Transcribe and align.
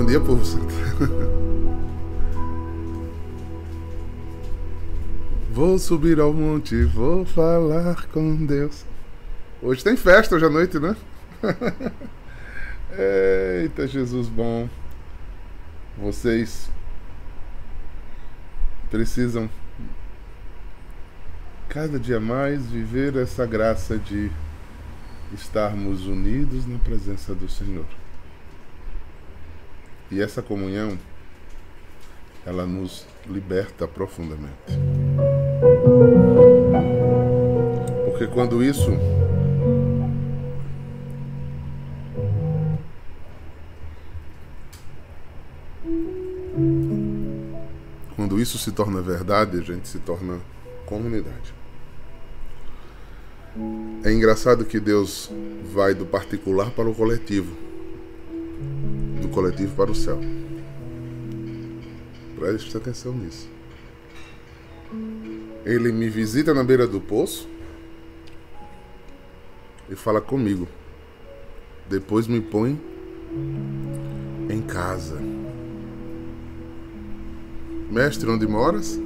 Bom 0.00 0.06
dia, 0.06 0.18
povo 0.18 0.42
santo. 0.42 0.72
Vou 5.52 5.78
subir 5.78 6.18
ao 6.18 6.32
monte, 6.32 6.84
vou 6.84 7.26
falar 7.26 8.06
com 8.06 8.46
Deus. 8.46 8.86
Hoje 9.60 9.84
tem 9.84 9.98
festa 9.98 10.36
hoje 10.36 10.46
à 10.46 10.48
noite, 10.48 10.78
né? 10.78 10.96
Eita, 13.62 13.86
Jesus 13.86 14.26
bom. 14.28 14.70
Vocês 15.98 16.70
precisam 18.90 19.50
cada 21.68 21.98
dia 21.98 22.18
mais 22.18 22.64
viver 22.64 23.16
essa 23.16 23.44
graça 23.44 23.98
de 23.98 24.32
estarmos 25.34 26.06
unidos 26.06 26.64
na 26.66 26.78
presença 26.78 27.34
do 27.34 27.50
Senhor. 27.50 27.84
E 30.10 30.20
essa 30.20 30.42
comunhão, 30.42 30.98
ela 32.44 32.66
nos 32.66 33.06
liberta 33.28 33.86
profundamente. 33.86 34.76
Porque 38.06 38.26
quando 38.26 38.62
isso 38.62 38.90
quando 48.16 48.40
isso 48.40 48.58
se 48.58 48.72
torna 48.72 49.00
verdade, 49.00 49.58
a 49.58 49.62
gente 49.62 49.88
se 49.88 50.00
torna 50.00 50.40
comunidade. 50.86 51.54
É 54.04 54.12
engraçado 54.12 54.64
que 54.64 54.80
Deus 54.80 55.30
vai 55.72 55.94
do 55.94 56.04
particular 56.04 56.70
para 56.72 56.88
o 56.88 56.94
coletivo 56.94 57.69
coletivo 59.30 59.74
para 59.74 59.90
o 59.90 59.94
céu. 59.94 60.18
Preste 62.36 62.76
atenção 62.76 63.12
nisso. 63.12 63.48
Ele 65.64 65.92
me 65.92 66.08
visita 66.08 66.54
na 66.54 66.64
beira 66.64 66.86
do 66.86 67.00
poço 67.00 67.48
e 69.88 69.94
fala 69.94 70.20
comigo. 70.20 70.66
Depois 71.88 72.26
me 72.26 72.40
põe 72.40 72.80
em 74.48 74.62
casa. 74.62 75.20
Mestre, 77.90 78.30
onde 78.30 78.46
moras? 78.46 78.98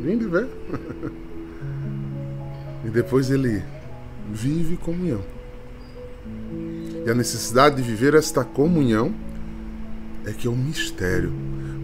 Vinde 0.00 0.26
ver. 0.26 0.48
e 2.84 2.90
depois 2.90 3.30
ele 3.30 3.62
vive 4.30 4.76
comunhão. 4.76 5.22
E 7.04 7.10
a 7.10 7.14
necessidade 7.14 7.76
de 7.76 7.82
viver 7.82 8.14
esta 8.14 8.44
comunhão 8.44 9.12
é 10.24 10.32
que 10.32 10.46
é 10.46 10.50
um 10.50 10.56
mistério, 10.56 11.32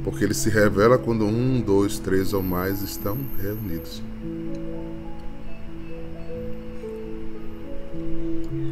porque 0.05 0.23
ele 0.23 0.35
se 0.35 0.49
revela 0.49 0.97
quando 0.97 1.25
um, 1.25 1.61
dois, 1.61 1.99
três 1.99 2.33
ou 2.33 2.43
mais 2.43 2.83
estão 2.83 3.19
reunidos. 3.43 4.01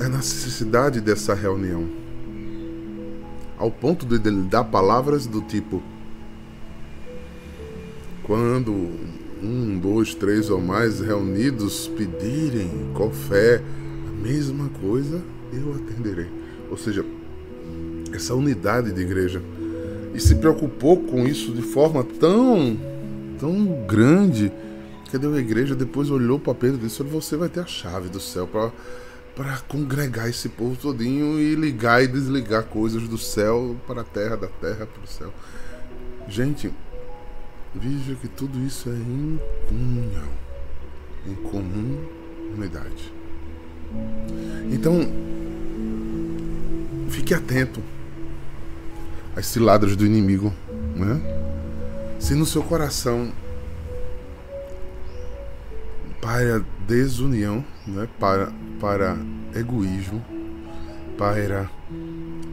É 0.01 0.05
a 0.05 0.09
necessidade 0.09 1.01
dessa 1.01 1.35
reunião, 1.35 1.89
ao 3.59 3.71
ponto 3.71 4.07
de 4.07 4.29
ele 4.29 4.43
dar 4.43 4.63
palavras 4.63 5.27
do 5.27 5.41
tipo: 5.41 5.83
quando 8.23 8.73
um, 9.43 9.79
dois, 9.81 10.15
três 10.15 10.49
ou 10.49 10.61
mais 10.61 11.01
reunidos 11.01 11.89
pedirem 11.89 12.93
com 12.95 13.11
fé 13.11 13.61
a 14.07 14.23
mesma 14.23 14.69
coisa, 14.81 15.21
eu 15.53 15.75
atenderei. 15.75 16.29
Ou 16.71 16.77
seja, 16.77 17.05
essa 18.13 18.35
unidade 18.35 18.93
de 18.93 19.01
igreja. 19.01 19.43
E 20.15 20.21
se 20.21 20.37
preocupou 20.37 20.97
com 20.97 21.27
isso 21.27 21.53
de 21.53 21.63
forma 21.63 22.03
tão, 22.03 22.79
tão 23.39 23.87
grande 23.87 24.51
que 25.11 25.19
deu 25.19 25.35
a 25.35 25.39
igreja 25.39 25.75
depois 25.75 26.11
olhou 26.11 26.39
para 26.39 26.55
Pedro 26.55 26.79
e 26.79 26.89
disse: 26.89 27.03
Você 27.03 27.37
vai 27.37 27.49
ter 27.49 27.61
a 27.61 27.67
chave 27.67 28.09
do 28.09 28.21
céu 28.21 28.47
para 28.47 28.73
para 29.37 29.59
congregar 29.69 30.31
esse 30.31 30.49
povo 30.49 30.75
todinho 30.77 31.39
e 31.39 31.55
ligar 31.55 32.03
e 32.03 32.06
desligar 32.06 32.65
coisas 32.65 33.06
do 33.06 33.19
céu 33.19 33.77
para 33.87 34.01
a 34.01 34.05
terra, 34.05 34.35
da 34.35 34.47
terra 34.47 34.87
para 34.87 35.05
o 35.05 35.06
céu. 35.06 35.31
Gente, 36.27 36.73
veja 37.75 38.15
que 38.15 38.29
tudo 38.29 38.59
isso 38.61 38.89
é 38.89 38.95
em 38.95 39.39
comunhão, 39.69 40.29
em 41.27 41.35
comum 41.35 42.03
unidade. 42.56 43.12
Então, 44.71 45.09
fique 47.09 47.35
atento 47.35 47.83
às 49.35 49.47
ciladas 49.47 49.97
do 49.97 50.05
inimigo, 50.05 50.53
né? 50.95 51.21
Se 52.19 52.35
no 52.35 52.47
seu 52.47 52.63
coração 52.63 53.33
para 56.21 56.65
desunião, 56.87 57.65
né? 57.87 58.09
para, 58.19 58.53
para 58.81 59.17
egoísmo, 59.55 60.25
para 61.17 61.71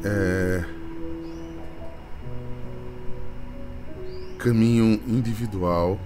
é, 0.03 0.63
caminho 4.37 5.01
individual, 5.07 5.99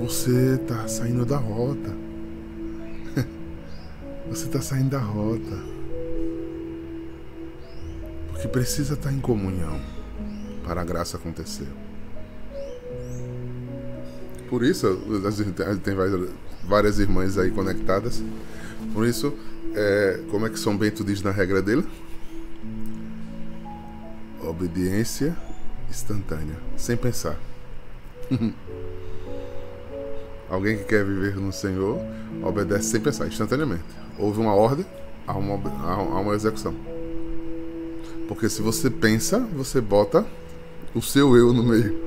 você 0.00 0.54
está 0.54 0.88
saindo 0.88 1.24
da 1.24 1.36
rota. 1.36 2.07
Você 4.30 4.46
está 4.46 4.60
saindo 4.60 4.90
da 4.90 4.98
rota 4.98 5.78
que 8.40 8.46
precisa 8.46 8.94
estar 8.94 9.12
em 9.12 9.20
comunhão 9.20 9.80
para 10.64 10.80
a 10.80 10.84
graça 10.84 11.16
acontecer. 11.16 11.66
Por 14.48 14.62
isso, 14.62 15.00
tem 15.82 15.94
várias 16.64 16.98
irmãs 16.98 17.36
aí 17.36 17.50
conectadas. 17.50 18.22
Por 18.94 19.06
isso, 19.06 19.34
é, 19.74 20.22
como 20.30 20.46
é 20.46 20.50
que 20.50 20.58
São 20.58 20.76
Bento 20.76 21.04
diz 21.04 21.20
na 21.22 21.30
regra 21.30 21.60
dele? 21.60 21.86
Obediência 24.40 25.36
instantânea, 25.90 26.56
sem 26.76 26.96
pensar. 26.96 27.38
Alguém 30.48 30.78
que 30.78 30.84
quer 30.84 31.04
viver 31.04 31.36
no 31.36 31.52
Senhor 31.52 32.00
obedece 32.42 32.90
sem 32.90 33.00
pensar, 33.00 33.26
instantaneamente. 33.26 33.84
Houve 34.18 34.40
uma 34.40 34.54
ordem, 34.54 34.84
há 35.26 35.36
uma, 35.36 35.54
há 35.54 36.20
uma 36.20 36.34
execução. 36.34 36.74
Porque 38.26 38.48
se 38.48 38.60
você 38.60 38.90
pensa, 38.90 39.38
você 39.54 39.80
bota 39.80 40.26
o 40.94 41.00
seu 41.00 41.36
eu 41.36 41.52
no 41.52 41.62
meio. 41.62 41.98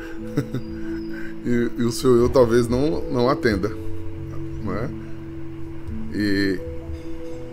e, 1.45 1.81
e, 1.81 1.83
o 1.83 1.91
seu 1.91 2.15
eu 2.17 2.29
talvez 2.29 2.67
não, 2.67 3.01
não 3.09 3.29
atenda. 3.29 3.69
Não 4.63 4.75
é? 4.75 4.89
E 6.13 6.59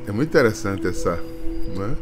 é 0.07 0.13
muito 0.13 0.29
interessante 0.29 0.87
essa. 0.87 1.19
Não 1.75 1.85
é? 1.85 1.97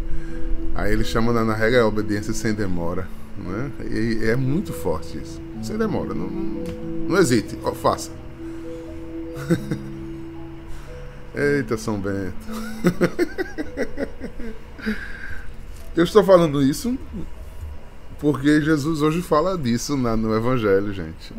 Aí 0.75 0.93
ele 0.93 1.05
chama 1.05 1.33
na, 1.33 1.44
na 1.44 1.55
regra 1.55 1.83
a 1.83 1.87
obediência 1.87 2.33
sem 2.33 2.53
demora. 2.53 3.06
Não 3.38 3.55
é? 3.55 3.71
E 3.87 4.25
é 4.25 4.37
muito 4.37 4.73
forte 4.73 5.19
isso. 5.19 5.41
Sem 5.62 5.77
demora. 5.77 6.15
Não, 6.15 6.27
não, 6.27 6.65
não 7.09 7.19
hesite, 7.19 7.56
faça. 7.81 8.11
Eita, 11.37 11.77
São 11.77 12.01
Bento. 12.01 12.35
Eu 15.95 16.05
estou 16.05 16.25
falando 16.25 16.63
isso 16.63 16.97
porque 18.19 18.63
Jesus 18.63 19.03
hoje 19.03 19.21
fala 19.21 19.59
disso 19.59 19.97
na, 19.97 20.17
no 20.17 20.35
Evangelho, 20.35 20.93
gente. 20.93 21.35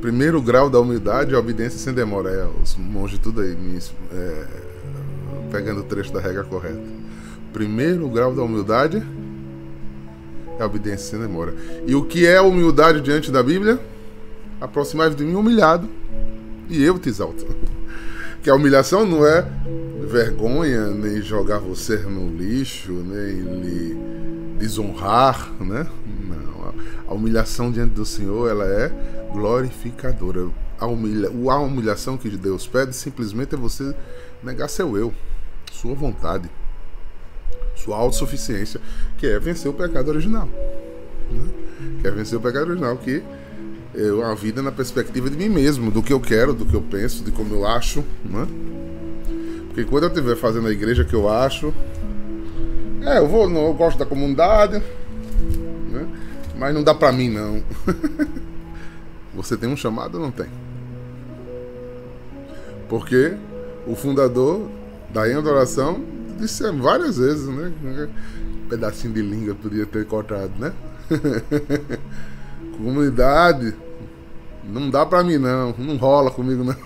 Primeiro 0.00 0.40
grau 0.42 0.68
da 0.68 0.78
humildade 0.78 1.32
é 1.32 1.36
a 1.36 1.40
obediência 1.40 1.78
sem 1.78 1.94
demora. 1.94 2.30
É, 2.30 2.46
os 2.62 2.76
monges 2.76 3.18
tudo 3.18 3.40
aí, 3.40 3.56
me, 3.56 3.78
é, 4.12 4.46
pegando 5.50 5.80
o 5.80 5.84
trecho 5.84 6.12
da 6.12 6.20
regra 6.20 6.44
correta. 6.44 6.82
Primeiro 7.52 8.08
grau 8.08 8.34
da 8.34 8.42
humildade 8.42 9.02
é 10.58 10.62
a 10.62 10.66
obediência 10.66 11.10
sem 11.10 11.18
demora. 11.18 11.54
E 11.86 11.94
o 11.94 12.04
que 12.04 12.26
é 12.26 12.40
humildade 12.40 13.00
diante 13.00 13.32
da 13.32 13.42
Bíblia? 13.42 13.80
Aproximar 14.60 15.10
de 15.10 15.24
mim 15.24 15.34
humilhado 15.34 15.88
e 16.68 16.82
eu 16.82 16.98
te 16.98 17.08
exalto. 17.08 17.46
Que 18.40 18.50
a 18.50 18.54
humilhação 18.54 19.04
não 19.04 19.26
é 19.26 19.44
vergonha, 20.08 20.86
nem 20.86 21.20
jogar 21.20 21.58
você 21.58 21.96
no 21.96 22.30
lixo, 22.34 22.92
nem 22.92 23.40
lhe 23.60 23.96
desonrar, 24.58 25.50
né? 25.60 25.86
Não, 26.06 26.72
a 27.08 27.14
humilhação 27.14 27.70
diante 27.70 27.94
do 27.94 28.06
Senhor, 28.06 28.48
ela 28.48 28.64
é 28.64 28.92
glorificadora. 29.32 30.48
A, 30.78 30.86
humilha, 30.86 31.28
a 31.28 31.58
humilhação 31.58 32.16
que 32.16 32.30
Deus 32.30 32.66
pede 32.66 32.94
simplesmente 32.94 33.54
é 33.54 33.58
você 33.58 33.94
negar 34.42 34.68
seu 34.68 34.96
eu, 34.96 35.12
sua 35.72 35.94
vontade, 35.94 36.48
sua 37.74 37.96
autossuficiência, 37.96 38.80
que 39.16 39.26
é 39.26 39.38
vencer 39.38 39.70
o 39.70 39.74
pecado 39.74 40.08
original. 40.08 40.48
Né? 41.30 41.48
Que 42.00 42.08
é 42.08 42.10
vencer 42.10 42.38
o 42.38 42.40
pecado 42.40 42.68
original, 42.68 42.96
que 42.96 43.22
é 43.94 44.24
a 44.24 44.34
vida 44.34 44.62
na 44.62 44.70
perspectiva 44.70 45.30
de 45.30 45.36
mim 45.36 45.48
mesmo, 45.48 45.90
do 45.90 46.02
que 46.02 46.12
eu 46.12 46.20
quero, 46.20 46.52
do 46.52 46.66
que 46.66 46.74
eu 46.74 46.82
penso, 46.82 47.24
de 47.24 47.30
como 47.30 47.54
eu 47.54 47.66
acho, 47.66 48.04
né? 48.24 48.46
Porque 49.68 49.84
quando 49.84 50.04
eu 50.04 50.08
estiver 50.08 50.36
fazendo 50.36 50.68
a 50.68 50.72
igreja 50.72 51.04
que 51.04 51.14
eu 51.14 51.28
acho. 51.28 51.72
É, 53.02 53.18
eu 53.18 53.28
vou, 53.28 53.48
eu 53.48 53.74
gosto 53.74 53.96
da 53.96 54.04
comunidade. 54.04 54.82
Né? 55.90 56.06
Mas 56.58 56.74
não 56.74 56.82
dá 56.82 56.94
pra 56.94 57.12
mim 57.12 57.30
não. 57.30 57.62
Você 59.34 59.56
tem 59.56 59.68
um 59.68 59.76
chamado 59.76 60.16
ou 60.16 60.20
não 60.20 60.32
tem? 60.32 60.48
Porque 62.88 63.36
o 63.86 63.94
fundador 63.94 64.68
da 65.10 65.30
Em 65.30 65.34
Adoração 65.34 66.02
disse 66.38 66.68
várias 66.72 67.18
vezes, 67.18 67.46
né? 67.46 67.72
Um 68.64 68.68
pedacinho 68.68 69.14
de 69.14 69.22
língua 69.22 69.54
podia 69.54 69.86
ter 69.86 70.04
cortado, 70.06 70.52
né? 70.58 70.72
Comunidade, 72.78 73.74
não 74.64 74.88
dá 74.88 75.04
pra 75.04 75.24
mim 75.24 75.36
não, 75.36 75.74
não 75.76 75.96
rola 75.96 76.30
comigo 76.30 76.64
não. 76.64 76.74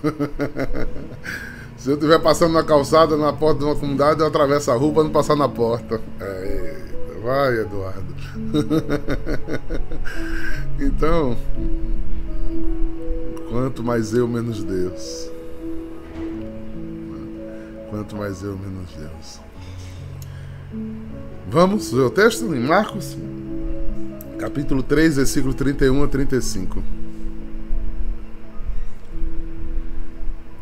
Se 1.76 1.90
eu 1.90 1.94
estiver 1.94 2.20
passando 2.20 2.52
na 2.52 2.62
calçada, 2.62 3.16
na 3.16 3.32
porta 3.32 3.58
de 3.58 3.64
uma 3.64 3.74
comunidade, 3.74 4.20
eu 4.20 4.26
atravesso 4.26 4.70
a 4.70 4.74
rua 4.74 4.94
para 4.94 5.02
não 5.02 5.10
passar 5.10 5.34
na 5.34 5.48
porta. 5.48 6.00
Eita, 6.20 7.20
vai, 7.22 7.58
Eduardo. 7.58 8.14
então, 10.80 11.36
quanto 13.50 13.82
mais 13.82 14.14
eu, 14.14 14.28
menos 14.28 14.62
Deus. 14.62 15.30
Quanto 17.90 18.16
mais 18.16 18.42
eu, 18.42 18.56
menos 18.56 18.90
Deus. 18.96 19.40
Vamos 21.48 21.92
ver 21.92 22.02
o 22.02 22.10
texto 22.10 22.54
em 22.54 22.60
Marcos, 22.60 23.16
capítulo 24.42 24.82
3, 24.82 25.18
versículo 25.18 25.54
31 25.54 26.02
a 26.02 26.08
35. 26.08 26.82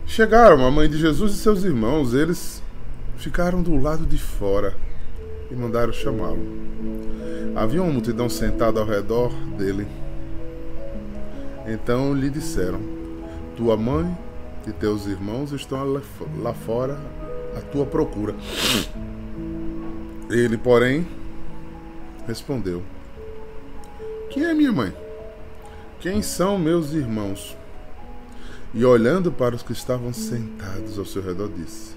Chegaram 0.04 0.66
a 0.66 0.70
mãe 0.70 0.86
de 0.86 0.98
Jesus 0.98 1.32
e 1.32 1.38
seus 1.38 1.64
irmãos, 1.64 2.12
eles 2.12 2.62
ficaram 3.16 3.62
do 3.62 3.74
lado 3.80 4.04
de 4.04 4.18
fora 4.18 4.76
e 5.50 5.54
mandaram 5.54 5.94
chamá-lo. 5.94 6.46
Havia 7.56 7.82
uma 7.82 7.90
multidão 7.90 8.28
sentada 8.28 8.78
ao 8.80 8.86
redor 8.86 9.32
dele. 9.56 9.86
Então 11.66 12.12
lhe 12.12 12.28
disseram: 12.28 12.80
Tua 13.56 13.78
mãe 13.78 14.14
e 14.68 14.72
teus 14.72 15.06
irmãos 15.06 15.52
estão 15.52 16.02
lá 16.42 16.52
fora 16.52 17.00
à 17.56 17.62
tua 17.62 17.86
procura. 17.86 18.34
Ele, 20.28 20.58
porém, 20.58 21.08
respondeu: 22.26 22.82
Quem 24.30 24.44
é 24.44 24.54
minha 24.54 24.72
mãe? 24.72 24.94
Quem 25.98 26.22
são 26.22 26.56
meus 26.56 26.92
irmãos? 26.92 27.56
E 28.72 28.84
olhando 28.84 29.32
para 29.32 29.56
os 29.56 29.62
que 29.62 29.72
estavam 29.72 30.12
sentados 30.12 30.96
ao 31.00 31.04
seu 31.04 31.20
redor, 31.20 31.50
disse: 31.50 31.96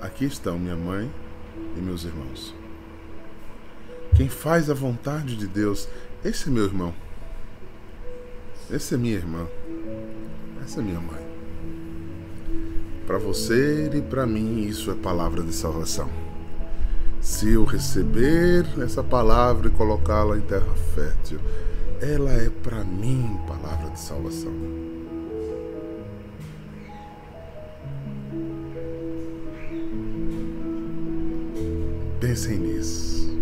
Aqui 0.00 0.24
estão 0.24 0.58
minha 0.58 0.74
mãe 0.74 1.12
e 1.76 1.80
meus 1.80 2.04
irmãos. 2.04 2.54
Quem 4.16 4.30
faz 4.30 4.70
a 4.70 4.74
vontade 4.74 5.36
de 5.36 5.46
Deus, 5.46 5.86
esse 6.24 6.48
é 6.48 6.50
meu 6.50 6.64
irmão. 6.64 6.94
Esse 8.70 8.94
é 8.94 8.96
minha 8.96 9.14
irmã. 9.14 9.46
Essa 10.64 10.80
é 10.80 10.82
minha 10.82 11.00
mãe. 11.00 11.22
Para 13.06 13.18
você 13.18 13.90
e 13.94 14.00
para 14.00 14.26
mim, 14.26 14.62
isso 14.62 14.90
é 14.90 14.94
palavra 14.94 15.42
de 15.42 15.52
salvação. 15.52 16.25
Se 17.26 17.50
eu 17.50 17.64
receber 17.64 18.64
essa 18.80 19.02
palavra 19.02 19.66
e 19.66 19.70
colocá-la 19.72 20.38
em 20.38 20.42
terra 20.42 20.72
fértil, 20.94 21.40
ela 22.00 22.30
é 22.30 22.48
para 22.48 22.84
mim 22.84 23.36
palavra 23.48 23.90
de 23.90 23.98
salvação. 23.98 24.52
Pensem 32.20 32.58
nisso. 32.58 33.36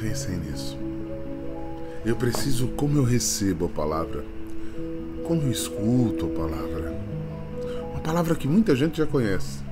Pensem 0.00 0.38
nisso. 0.38 0.78
Eu 2.02 2.16
preciso 2.16 2.68
como 2.68 2.96
eu 2.96 3.04
recebo 3.04 3.66
a 3.66 3.68
palavra, 3.68 4.24
como 5.28 5.42
eu 5.42 5.52
escuto 5.52 6.24
a 6.24 6.28
palavra. 6.30 6.94
Uma 7.90 8.00
palavra 8.00 8.34
que 8.34 8.48
muita 8.48 8.74
gente 8.74 8.96
já 8.96 9.06
conhece. 9.06 9.71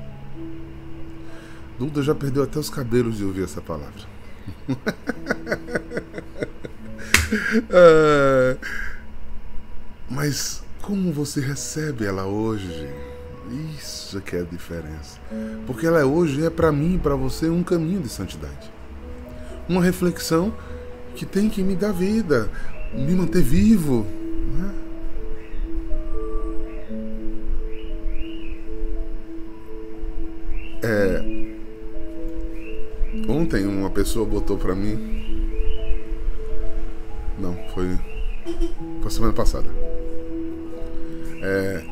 Duda 1.80 2.02
já 2.02 2.14
perdeu 2.14 2.42
até 2.42 2.58
os 2.58 2.68
cabelos 2.68 3.16
de 3.16 3.24
ouvir 3.24 3.42
essa 3.42 3.62
palavra. 3.62 4.02
Ah, 7.72 8.56
mas 10.10 10.64
como 10.82 11.12
você 11.12 11.40
recebe 11.40 12.04
ela 12.04 12.26
hoje? 12.26 12.92
Isso 13.78 14.20
que 14.20 14.34
é 14.34 14.40
a 14.40 14.44
diferença. 14.44 15.20
Porque 15.64 15.86
ela 15.86 16.00
é 16.00 16.04
hoje 16.04 16.44
é 16.44 16.50
para 16.50 16.72
mim 16.72 16.96
e 16.96 16.98
para 16.98 17.14
você 17.14 17.48
um 17.48 17.62
caminho 17.62 18.00
de 18.00 18.08
santidade. 18.08 18.72
Uma 19.68 19.80
reflexão 19.80 20.52
que 21.14 21.24
tem 21.24 21.48
que 21.48 21.62
me 21.62 21.76
dar 21.76 21.92
vida, 21.92 22.50
me 22.92 23.14
manter 23.14 23.42
vivo. 23.42 24.04
Né? 24.56 24.74
Ontem 33.50 33.66
uma 33.66 33.90
pessoa 33.90 34.24
botou 34.24 34.56
para 34.56 34.76
mim. 34.76 35.42
Não, 37.36 37.58
foi. 37.74 37.98
Foi 39.02 39.10
semana 39.10 39.32
passada. 39.32 39.66
É, 41.42 41.82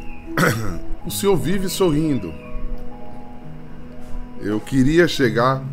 o 1.04 1.10
senhor 1.10 1.36
vive 1.36 1.68
sorrindo. 1.68 2.32
Eu 4.40 4.60
queria 4.60 5.08
chegar 5.08 5.64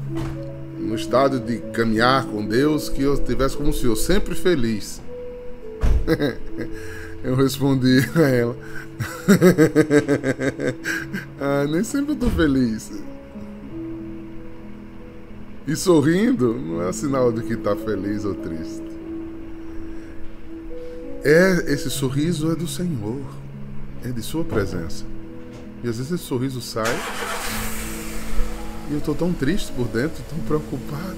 no 0.79 0.95
estado 0.95 1.39
de 1.39 1.57
caminhar 1.71 2.25
com 2.25 2.43
Deus 2.43 2.89
que 2.89 3.03
eu 3.03 3.13
estivesse 3.13 3.55
como 3.55 3.69
o 3.69 3.73
senhor, 3.73 3.95
sempre 3.95 4.33
feliz. 4.33 4.99
eu 7.23 7.35
respondi 7.35 7.99
a 8.15 8.21
ela. 8.21 8.57
ah, 11.39 11.67
nem 11.69 11.83
sempre 11.83 12.13
eu 12.13 12.15
tô 12.15 12.27
feliz. 12.31 12.91
E 15.67 15.75
sorrindo 15.75 16.53
não 16.53 16.87
é 16.87 16.93
sinal 16.93 17.31
de 17.31 17.41
que 17.41 17.53
está 17.53 17.75
feliz 17.75 18.23
ou 18.23 18.35
triste. 18.35 18.83
É 21.23 21.73
esse 21.73 21.89
sorriso 21.89 22.51
é 22.51 22.55
do 22.55 22.67
Senhor, 22.67 23.21
é 24.03 24.09
de 24.09 24.21
sua 24.21 24.43
presença. 24.43 25.03
E 25.83 25.89
às 25.89 25.97
vezes 25.97 26.11
esse 26.11 26.23
sorriso 26.23 26.61
sai 26.61 26.95
e 28.89 28.93
eu 28.93 29.01
tô 29.01 29.15
tão 29.15 29.33
triste 29.33 29.71
por 29.71 29.87
dentro, 29.87 30.23
tão 30.29 30.37
preocupado. 30.39 31.17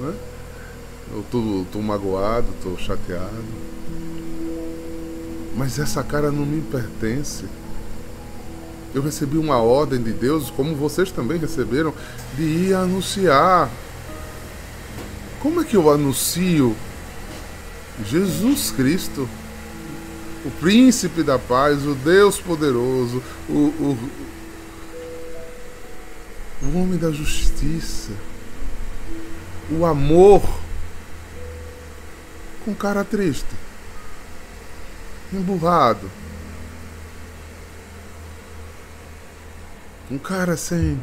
Né? 0.00 0.14
Eu 1.12 1.24
tô, 1.30 1.64
tô 1.70 1.80
magoado, 1.80 2.48
tô 2.60 2.76
chateado. 2.76 3.44
Mas 5.56 5.78
essa 5.78 6.02
cara 6.02 6.32
não 6.32 6.44
me 6.44 6.60
pertence. 6.60 7.44
Eu 8.94 9.02
recebi 9.02 9.36
uma 9.36 9.58
ordem 9.58 10.02
de 10.02 10.12
Deus, 10.12 10.50
como 10.50 10.74
vocês 10.74 11.10
também 11.10 11.38
receberam, 11.38 11.92
de 12.36 12.42
ir 12.42 12.74
anunciar. 12.74 13.70
Como 15.40 15.60
é 15.60 15.64
que 15.64 15.76
eu 15.76 15.90
anuncio 15.90 16.74
Jesus 18.04 18.70
Cristo? 18.70 19.28
o 20.46 20.50
príncipe 20.60 21.24
da 21.24 21.40
paz, 21.40 21.84
o 21.84 21.94
Deus 21.94 22.38
poderoso, 22.38 23.20
o, 23.48 23.52
o, 23.52 23.98
o 26.62 26.78
homem 26.78 26.96
da 26.96 27.10
justiça, 27.10 28.12
o 29.68 29.84
amor, 29.84 30.40
com 32.64 32.72
cara 32.76 33.02
triste, 33.02 33.48
emburrado, 35.32 36.08
um 40.10 40.18
cara 40.18 40.56
sem, 40.56 41.00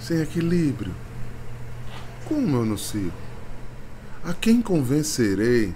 sem 0.00 0.20
equilíbrio. 0.20 0.94
Como 2.26 2.56
eu 2.56 2.62
anuncio? 2.62 3.12
A 4.24 4.34
quem 4.34 4.60
convencerei? 4.60 5.74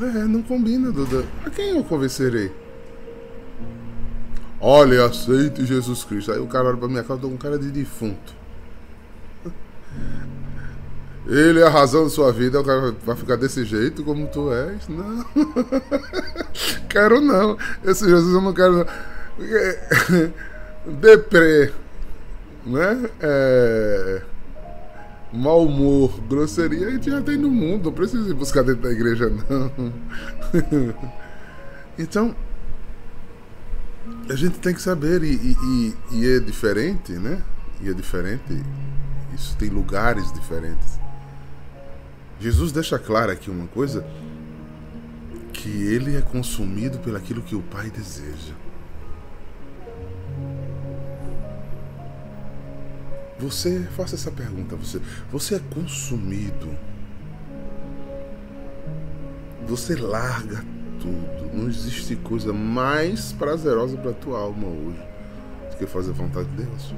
É, 0.00 0.24
não 0.24 0.42
combina, 0.42 0.92
Duda. 0.92 1.24
A 1.44 1.50
quem 1.50 1.70
eu 1.70 1.82
convencerei? 1.82 2.52
Olha, 4.60 5.04
aceite 5.04 5.64
Jesus 5.64 6.04
Cristo. 6.04 6.32
Aí 6.32 6.38
o 6.38 6.46
cara 6.46 6.68
olha 6.68 6.76
pra 6.76 6.88
minha 6.88 7.02
cara, 7.02 7.14
eu 7.14 7.22
tô 7.22 7.28
com 7.28 7.36
cara 7.36 7.58
de 7.58 7.70
defunto. 7.70 8.34
Ele 11.28 11.60
é 11.60 11.66
a 11.66 11.70
razão 11.70 12.04
da 12.04 12.10
sua 12.10 12.32
vida, 12.32 12.60
o 12.60 12.64
cara 12.64 12.94
vai 13.04 13.14
ficar 13.14 13.36
desse 13.36 13.64
jeito 13.64 14.02
como 14.02 14.26
tu 14.28 14.50
és? 14.52 14.88
Não. 14.88 15.24
quero 16.88 17.20
não. 17.20 17.56
Esse 17.84 18.08
Jesus 18.08 18.34
eu 18.34 18.40
não 18.40 18.54
quero 18.54 18.78
não. 18.78 18.86
Deprê. 21.00 21.70
Né? 22.64 23.10
É 23.20 24.22
mau 25.32 25.66
humor, 25.66 26.20
grosseria, 26.28 26.88
a 26.88 26.90
gente 26.90 27.10
já 27.10 27.20
tem 27.20 27.36
no 27.36 27.50
mundo, 27.50 27.86
não 27.86 27.92
precisa 27.92 28.28
ir 28.28 28.34
buscar 28.34 28.62
dentro 28.62 28.82
da 28.82 28.90
igreja, 28.90 29.30
não. 29.30 29.92
Então, 32.00 32.32
a 34.30 34.34
gente 34.36 34.60
tem 34.60 34.72
que 34.72 34.80
saber, 34.80 35.20
e, 35.24 35.34
e, 35.34 35.94
e, 36.12 36.36
é 36.36 36.38
diferente, 36.38 37.10
né? 37.12 37.42
E 37.80 37.88
é 37.88 37.92
diferente, 37.92 38.62
isso 39.34 39.56
tem 39.56 39.68
lugares 39.68 40.32
diferentes. 40.32 40.97
Jesus 42.40 42.72
deixa 42.72 42.98
claro 42.98 43.32
aqui 43.32 43.50
uma 43.50 43.66
coisa: 43.66 44.04
que 45.52 45.68
ele 45.68 46.16
é 46.16 46.20
consumido 46.20 46.98
pelaquilo 46.98 47.42
que 47.42 47.56
o 47.56 47.62
Pai 47.62 47.90
deseja. 47.90 48.54
Você, 53.38 53.80
faça 53.96 54.16
essa 54.16 54.32
pergunta 54.32 54.74
você. 54.74 55.00
Você 55.30 55.54
é 55.54 55.60
consumido. 55.72 56.76
Você 59.66 59.94
larga 59.94 60.64
tudo. 61.00 61.50
Não 61.52 61.68
existe 61.68 62.16
coisa 62.16 62.52
mais 62.52 63.32
prazerosa 63.32 63.96
para 63.96 64.12
tua 64.12 64.40
alma 64.40 64.66
hoje 64.66 65.02
do 65.70 65.76
que 65.76 65.86
fazer 65.86 66.10
a 66.10 66.14
vontade 66.14 66.48
de 66.48 66.64
Deus. 66.64 66.94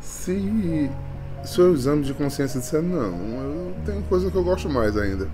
Se 0.00 0.90
seu 1.48 1.72
exame 1.72 2.04
de 2.04 2.12
consciência 2.12 2.60
disser 2.60 2.82
não, 2.82 3.14
eu 3.42 3.74
tenho 3.86 4.02
coisa 4.02 4.30
que 4.30 4.36
eu 4.36 4.44
gosto 4.44 4.68
mais 4.68 4.96
ainda. 4.96 5.28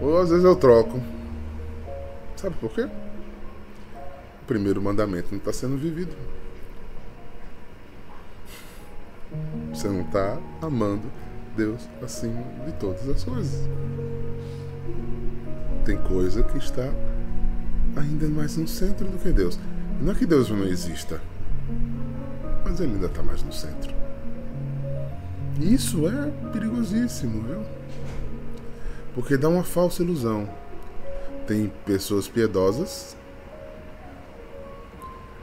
Ou 0.00 0.18
às 0.18 0.28
vezes 0.28 0.44
eu 0.44 0.54
troco. 0.54 1.00
Sabe 2.36 2.54
por 2.56 2.70
quê? 2.70 2.82
O 4.42 4.46
primeiro 4.46 4.80
mandamento 4.80 5.28
não 5.30 5.38
está 5.38 5.52
sendo 5.52 5.76
vivido. 5.76 6.14
Você 9.72 9.88
não 9.88 10.02
está 10.02 10.38
amando 10.60 11.10
Deus 11.56 11.88
acima 12.02 12.42
de 12.66 12.72
todas 12.72 13.08
as 13.08 13.24
coisas. 13.24 13.68
Tem 15.84 15.96
coisa 15.96 16.42
que 16.42 16.58
está 16.58 16.88
ainda 17.96 18.28
mais 18.28 18.56
no 18.56 18.68
centro 18.68 19.08
do 19.08 19.18
que 19.18 19.32
Deus. 19.32 19.58
Não 20.00 20.12
é 20.12 20.14
que 20.14 20.26
Deus 20.26 20.50
não 20.50 20.64
exista, 20.64 21.20
mas 22.64 22.80
ele 22.80 22.94
ainda 22.94 23.06
está 23.06 23.22
mais 23.22 23.42
no 23.42 23.52
centro. 23.52 23.99
Isso 25.60 26.08
é 26.08 26.50
perigosíssimo, 26.50 27.42
viu? 27.42 27.62
Porque 29.14 29.36
dá 29.36 29.48
uma 29.48 29.62
falsa 29.62 30.02
ilusão. 30.02 30.48
Tem 31.46 31.70
pessoas 31.84 32.26
piedosas, 32.26 33.14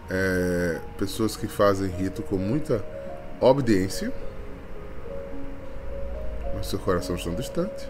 é, 0.09 0.81
pessoas 0.97 1.35
que 1.35 1.47
fazem 1.47 1.89
rito 1.89 2.23
com 2.23 2.37
muita 2.37 2.83
obediência, 3.39 4.11
mas 6.55 6.67
seu 6.67 6.79
coração 6.79 7.15
está 7.15 7.29
distante. 7.31 7.87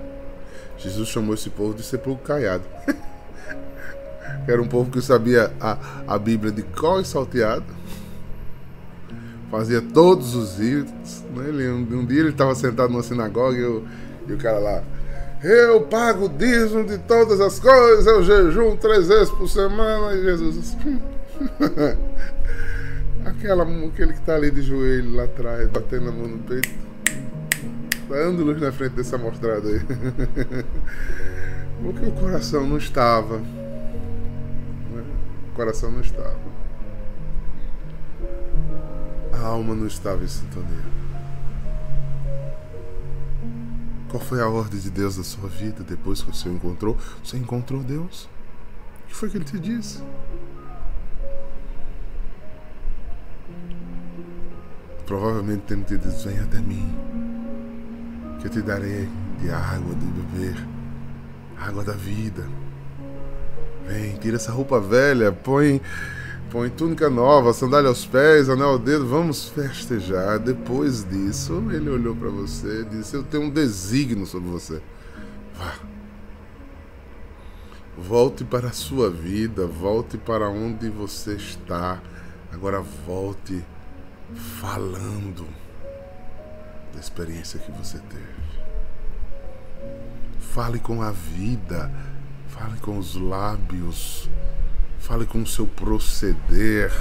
Jesus 0.77 1.07
chamou 1.07 1.33
esse 1.33 1.49
povo 1.49 1.73
de 1.73 1.83
sepulcro 1.83 2.25
caiado. 2.25 2.65
Era 4.47 4.61
um 4.61 4.67
povo 4.67 4.91
que 4.91 5.01
sabia 5.01 5.51
a, 5.61 5.77
a 6.07 6.19
Bíblia 6.19 6.51
de 6.51 6.63
cor 6.63 7.01
e 7.01 7.05
salteado. 7.05 7.65
Fazia 9.49 9.81
todos 9.81 10.35
os 10.35 10.57
ritos. 10.57 11.23
Né? 11.35 11.47
Ele, 11.47 11.69
um, 11.69 11.99
um, 11.99 12.05
dia 12.05 12.19
ele 12.19 12.29
estava 12.29 12.53
sentado 12.53 12.91
numa 12.91 13.03
sinagoga 13.03 13.57
e, 13.57 13.61
eu, 13.61 13.85
e 14.27 14.33
o 14.33 14.37
cara 14.37 14.59
lá. 14.59 14.83
Eu 15.43 15.81
pago 15.81 16.25
o 16.25 16.29
dízimo 16.29 16.83
de 16.83 16.97
todas 16.97 17.39
as 17.39 17.59
coisas, 17.59 18.07
eu 18.07 18.23
jejum 18.23 18.75
três 18.75 19.07
vezes 19.07 19.29
por 19.29 19.47
semana. 19.47 20.15
E 20.15 20.23
Jesus. 20.23 20.75
Aquela, 23.23 23.63
aquele 23.63 24.13
que 24.13 24.19
está 24.19 24.35
ali 24.35 24.49
de 24.49 24.61
joelho 24.61 25.13
lá 25.13 25.25
atrás, 25.25 25.67
batendo 25.67 26.09
a 26.09 26.11
mão 26.13 26.27
no 26.27 26.37
peito. 26.39 26.69
Dando 28.07 28.43
luz 28.43 28.61
na 28.61 28.71
frente 28.71 28.93
dessa 28.93 29.17
mostrada 29.17 29.67
aí. 29.67 29.81
Porque 31.83 32.05
o 32.05 32.11
coração 32.13 32.65
não 32.65 32.77
estava. 32.77 33.39
Né? 33.39 35.03
O 35.51 35.55
coração 35.55 35.91
não 35.91 35.99
estava. 35.99 36.39
A 39.47 39.49
alma 39.49 39.73
não 39.73 39.87
estava 39.87 40.21
em 40.25 40.27
sintonia. 40.27 40.83
Qual 44.09 44.21
foi 44.21 44.41
a 44.41 44.49
ordem 44.49 44.77
de 44.77 44.89
Deus 44.89 45.17
na 45.17 45.23
sua 45.23 45.47
vida 45.47 45.85
depois 45.85 46.21
que 46.21 46.35
você 46.35 46.49
encontrou? 46.49 46.97
Você 47.23 47.37
encontrou 47.37 47.81
Deus? 47.81 48.25
O 48.25 49.07
que 49.07 49.15
foi 49.15 49.29
que 49.29 49.37
ele 49.37 49.45
te 49.45 49.57
disse? 49.57 50.03
Provavelmente 55.05 55.61
tem 55.61 55.81
te 55.81 55.97
dito: 55.97 56.09
Vem 56.27 56.39
até 56.39 56.59
mim, 56.59 56.93
que 58.41 58.47
eu 58.47 58.51
te 58.51 58.61
darei 58.61 59.07
de 59.39 59.49
água 59.49 59.95
de 59.95 60.05
beber, 60.07 60.67
água 61.57 61.85
da 61.85 61.93
vida. 61.93 62.45
Vem, 63.85 64.17
tira 64.17 64.35
essa 64.35 64.51
roupa 64.51 64.81
velha, 64.81 65.31
põe, 65.31 65.81
põe 66.51 66.69
túnica 66.69 67.09
nova, 67.09 67.53
sandália 67.53 67.89
aos 67.89 68.05
pés, 68.05 68.49
anel 68.49 68.69
ao 68.69 68.79
dedo, 68.79 69.05
vamos 69.05 69.49
festejar. 69.49 70.39
Depois 70.39 71.07
disso, 71.07 71.63
ele 71.71 71.89
olhou 71.89 72.15
para 72.15 72.29
você 72.29 72.81
e 72.81 72.85
disse: 72.85 73.15
Eu 73.15 73.23
tenho 73.23 73.43
um 73.43 73.49
desígnio 73.49 74.25
sobre 74.25 74.49
você. 74.49 74.81
Vá. 75.55 75.75
Volte 77.97 78.43
para 78.43 78.67
a 78.67 78.73
sua 78.73 79.09
vida, 79.09 79.65
volte 79.65 80.17
para 80.17 80.47
onde 80.49 80.89
você 80.89 81.33
está. 81.33 82.01
Agora 82.53 82.79
volte 82.81 83.63
falando 84.59 85.47
da 86.93 86.99
experiência 86.99 87.59
que 87.59 87.71
você 87.71 87.97
teve. 87.97 88.47
Fale 90.39 90.79
com 90.79 91.01
a 91.01 91.11
vida, 91.11 91.91
fale 92.47 92.79
com 92.79 92.97
os 92.97 93.15
lábios, 93.15 94.29
fale 95.07 95.25
com 95.25 95.41
o 95.41 95.47
seu 95.47 95.65
proceder, 95.65 96.91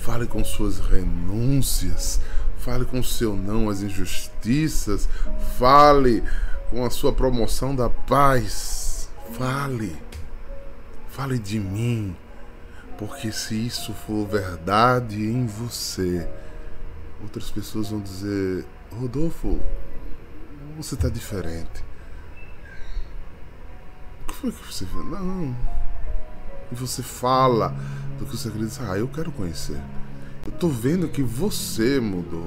fale 0.00 0.26
com 0.26 0.44
suas 0.44 0.80
renúncias, 0.80 2.20
fale 2.58 2.84
com 2.84 2.98
o 2.98 3.04
seu 3.04 3.36
não 3.36 3.70
às 3.70 3.82
injustiças, 3.82 5.08
fale 5.56 6.24
com 6.70 6.84
a 6.84 6.90
sua 6.90 7.12
promoção 7.12 7.74
da 7.74 7.88
paz. 7.88 9.08
Fale, 9.38 9.96
fale 11.08 11.38
de 11.38 11.60
mim, 11.60 12.16
porque 12.98 13.30
se 13.30 13.54
isso 13.64 13.94
for 13.94 14.26
verdade 14.26 15.22
em 15.22 15.46
você, 15.46 16.28
outras 17.22 17.48
pessoas 17.48 17.90
vão 17.90 18.00
dizer: 18.00 18.66
Rodolfo, 18.90 19.60
você 20.76 20.96
está 20.96 21.08
diferente. 21.08 21.84
O 24.22 24.26
que 24.26 24.34
foi 24.34 24.50
que 24.50 24.66
você 24.66 24.84
fez? 24.84 25.04
Não. 25.04 25.79
E 26.70 26.74
você 26.74 27.02
fala 27.02 27.74
do 28.18 28.26
que 28.26 28.36
você 28.36 28.48
acredita. 28.48 28.90
Ah, 28.90 28.98
eu 28.98 29.08
quero 29.08 29.32
conhecer. 29.32 29.80
Eu 30.46 30.52
tô 30.52 30.68
vendo 30.68 31.08
que 31.08 31.22
você 31.22 32.00
mudou. 32.00 32.44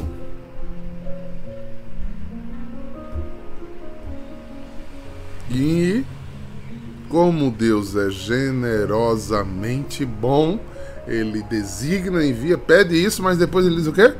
E 5.52 6.04
como 7.10 7.52
Deus 7.52 7.96
é 7.96 8.10
generosamente 8.10 10.04
bom, 10.04 10.60
ele 11.08 11.44
designa, 11.44 12.26
envia, 12.26 12.58
pede 12.58 12.96
isso, 12.96 13.22
mas 13.22 13.38
depois 13.38 13.66
ele 13.66 13.76
diz 13.76 13.86
o 13.86 13.94
quê? 13.94 14.16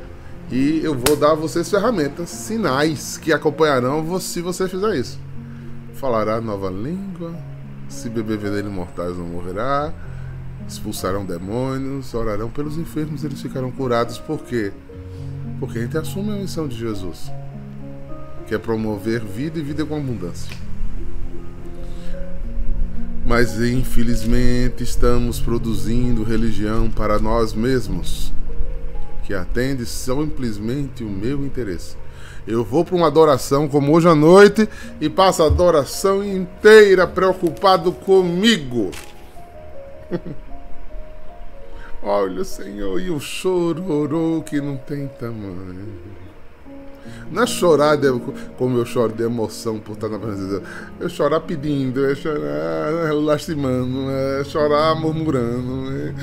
E 0.52 0.82
eu 0.84 0.94
vou 0.94 1.16
dar 1.16 1.32
a 1.32 1.36
vocês 1.36 1.70
ferramentas, 1.70 2.30
sinais 2.30 3.18
que 3.18 3.34
acompanharão 3.34 4.20
se 4.20 4.42
você 4.42 4.68
fizer 4.68 4.96
isso. 4.98 5.20
Falará 5.96 6.40
nova 6.40 6.70
língua, 6.70 7.34
se 7.94 8.10
beber 8.10 8.38
veneno 8.38 8.72
mortais 8.72 9.18
não 9.18 9.26
morrerá, 9.26 9.94
expulsarão 10.68 11.26
demônios, 11.26 12.14
orarão 12.14 12.50
pelos 12.50 12.78
enfermos, 12.78 13.24
eles 13.24 13.42
ficarão 13.42 13.72
curados. 13.72 14.18
Por 14.18 14.40
quê? 14.44 14.72
Porque 15.60 15.80
a 15.80 15.82
gente 15.82 15.98
assume 15.98 16.32
a 16.32 16.36
missão 16.36 16.68
de 16.68 16.78
Jesus, 16.78 17.32
que 18.48 18.56
é 18.56 18.58
promover 18.58 19.22
vida 19.22 19.60
e 19.60 19.62
vida 19.62 19.86
com 19.86 19.98
abundância. 19.98 20.56
Mas 23.26 23.62
infelizmente 23.62 24.84
estamos 24.84 25.40
produzindo 25.40 26.24
religião 26.24 26.90
para 26.90 27.20
nós 27.20 27.54
mesmos, 27.54 28.34
que 29.24 29.34
atende 29.34 29.86
simplesmente 29.86 31.04
o 31.04 31.10
meu 31.10 31.46
interesse. 31.46 31.96
Eu 32.46 32.64
vou 32.64 32.84
para 32.84 32.96
uma 32.96 33.08
adoração 33.08 33.68
como 33.70 33.94
hoje 33.94 34.08
à 34.08 34.16
noite 34.16 34.68
e 35.00 35.10
passo 35.10 35.44
a 35.44 35.48
adoração 35.48 36.24
inteira 36.24 37.08
preocupado 37.08 37.92
comigo. 37.92 38.92
Olha, 42.04 42.44
Senhor, 42.44 43.00
e 43.00 43.10
o 43.10 43.20
chororô 43.20 44.44
que 44.46 44.60
não 44.60 44.76
tem 44.76 45.08
tamanho. 45.08 45.88
Não 47.32 47.44
é 47.44 47.48
chorar 47.48 47.96
de, 47.96 48.08
como 48.58 48.78
eu 48.78 48.86
choro 48.86 49.14
de 49.14 49.24
emoção 49.24 49.80
por 49.80 49.94
estar 49.94 50.10
na 50.10 50.20
presença 50.20 50.44
de 50.44 50.50
Deus. 50.50 50.64
É 51.02 51.10
chorar 51.10 51.40
pedindo, 51.42 52.06
é 52.06 52.16
chorar 52.16 53.14
lastimando, 53.14 54.10
é 54.10 54.44
chorar 54.44 54.96
murmurando. 54.96 55.92
É, 55.92 56.14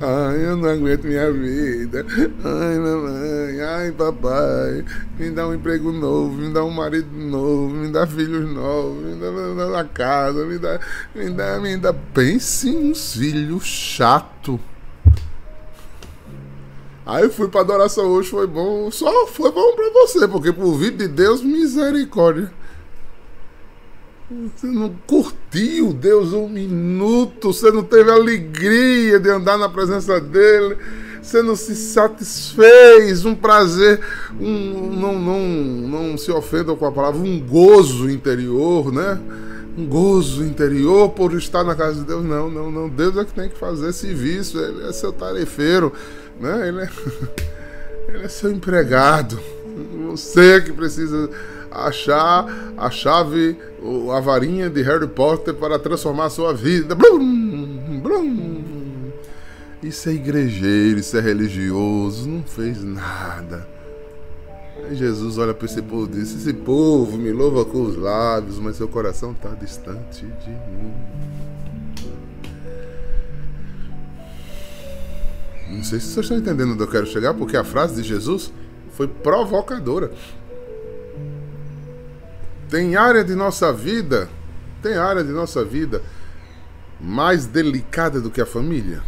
ai, 0.00 0.46
eu 0.46 0.56
não 0.56 0.68
aguento 0.68 1.04
minha 1.04 1.30
vida. 1.32 2.04
Ai, 2.44 2.78
mamãe, 2.78 3.60
ai, 3.60 3.92
papai. 3.92 4.84
Me 5.18 5.30
dá 5.30 5.46
um 5.46 5.54
emprego 5.54 5.92
novo, 5.92 6.34
me 6.34 6.52
dá 6.52 6.64
um 6.64 6.70
marido 6.70 7.10
novo, 7.12 7.74
me 7.74 7.90
dá 7.90 8.06
filhos 8.06 8.48
novos, 8.52 9.04
me 9.04 9.20
dá, 9.20 9.30
me 9.30 9.56
dá 9.56 9.66
uma 9.66 9.84
casa, 9.84 10.44
me 10.44 10.58
dá, 10.58 10.80
me 11.14 11.30
dá, 11.30 11.60
me 11.60 11.76
dá. 11.76 11.92
Pense 11.92 12.68
em 12.68 12.90
uns 12.90 13.14
filhos 13.14 13.64
chato. 13.64 14.60
Aí 17.10 17.28
fui 17.28 17.48
pra 17.48 17.62
adoração 17.62 18.06
hoje, 18.06 18.30
foi 18.30 18.46
bom. 18.46 18.88
Só 18.92 19.26
foi 19.26 19.50
bom 19.50 19.74
pra 19.74 19.90
você, 19.90 20.28
porque 20.28 20.52
por 20.52 20.76
vida 20.76 21.08
de 21.08 21.08
Deus, 21.08 21.42
misericórdia. 21.42 22.52
Você 24.30 24.68
não 24.68 24.94
curtiu 25.08 25.92
Deus 25.92 26.32
um 26.32 26.48
minuto, 26.48 27.52
você 27.52 27.72
não 27.72 27.82
teve 27.82 28.12
alegria 28.12 29.18
de 29.18 29.28
andar 29.28 29.58
na 29.58 29.68
presença 29.68 30.20
dele, 30.20 30.76
você 31.20 31.42
não 31.42 31.56
se 31.56 31.74
satisfez, 31.74 33.24
um 33.24 33.34
prazer, 33.34 34.00
um, 34.40 34.92
não, 34.92 35.18
não, 35.18 35.40
não 35.40 36.16
se 36.16 36.30
ofenda 36.30 36.76
com 36.76 36.86
a 36.86 36.92
palavra, 36.92 37.20
um 37.20 37.40
gozo 37.40 38.08
interior, 38.08 38.92
né? 38.92 39.20
Um 39.76 39.86
gozo 39.86 40.44
interior 40.44 41.10
por 41.10 41.32
estar 41.34 41.64
na 41.64 41.74
casa 41.74 42.00
de 42.00 42.06
Deus. 42.06 42.24
Não, 42.24 42.50
não, 42.50 42.70
não. 42.70 42.88
Deus 42.88 43.16
é 43.16 43.24
que 43.24 43.32
tem 43.32 43.48
que 43.48 43.56
fazer 43.56 43.92
serviço, 43.92 44.58
ele 44.58 44.88
é 44.88 44.92
seu 44.92 45.12
tarefeiro. 45.12 45.92
Né? 46.40 46.68
Ele, 46.68 46.80
é, 46.80 46.90
ele 48.14 48.24
é 48.24 48.28
seu 48.28 48.50
empregado. 48.50 49.38
Você 50.08 50.60
que 50.60 50.72
precisa 50.72 51.30
achar 51.70 52.46
a 52.76 52.90
chave, 52.90 53.56
a 54.14 54.20
varinha 54.20 54.68
de 54.68 54.82
Harry 54.82 55.06
Potter 55.06 55.54
para 55.54 55.78
transformar 55.78 56.26
a 56.26 56.30
sua 56.30 56.52
vida. 56.52 56.94
Blum, 56.94 58.00
blum. 58.02 58.64
Isso 59.82 60.10
é 60.10 60.12
igrejeiro, 60.12 61.00
isso 61.00 61.16
é 61.16 61.20
religioso, 61.20 62.28
não 62.28 62.42
fez 62.42 62.82
nada. 62.82 63.66
Aí 64.88 64.96
Jesus 64.96 65.38
olha 65.38 65.54
para 65.54 65.66
esse 65.66 65.80
povo 65.82 66.06
e 66.06 66.16
diz: 66.16 66.34
Esse 66.34 66.52
povo 66.52 67.16
me 67.16 67.32
louva 67.32 67.64
com 67.64 67.82
os 67.82 67.96
lábios, 67.96 68.58
mas 68.58 68.76
seu 68.76 68.88
coração 68.88 69.32
está 69.32 69.50
distante 69.50 70.24
de 70.24 70.50
mim. 70.50 70.94
Não 75.70 75.84
sei 75.84 76.00
se 76.00 76.06
vocês 76.08 76.26
estão 76.26 76.38
entendendo 76.38 76.72
onde 76.72 76.82
eu 76.82 76.88
quero 76.88 77.06
chegar, 77.06 77.32
porque 77.34 77.56
a 77.56 77.62
frase 77.62 78.02
de 78.02 78.08
Jesus 78.08 78.52
foi 78.92 79.06
provocadora. 79.06 80.10
Tem 82.68 82.96
área 82.96 83.24
de 83.24 83.34
nossa 83.34 83.72
vida, 83.72 84.28
tem 84.82 84.94
área 84.94 85.22
de 85.22 85.30
nossa 85.30 85.64
vida 85.64 86.02
mais 87.00 87.46
delicada 87.46 88.20
do 88.20 88.30
que 88.30 88.40
a 88.40 88.46
família. 88.46 89.02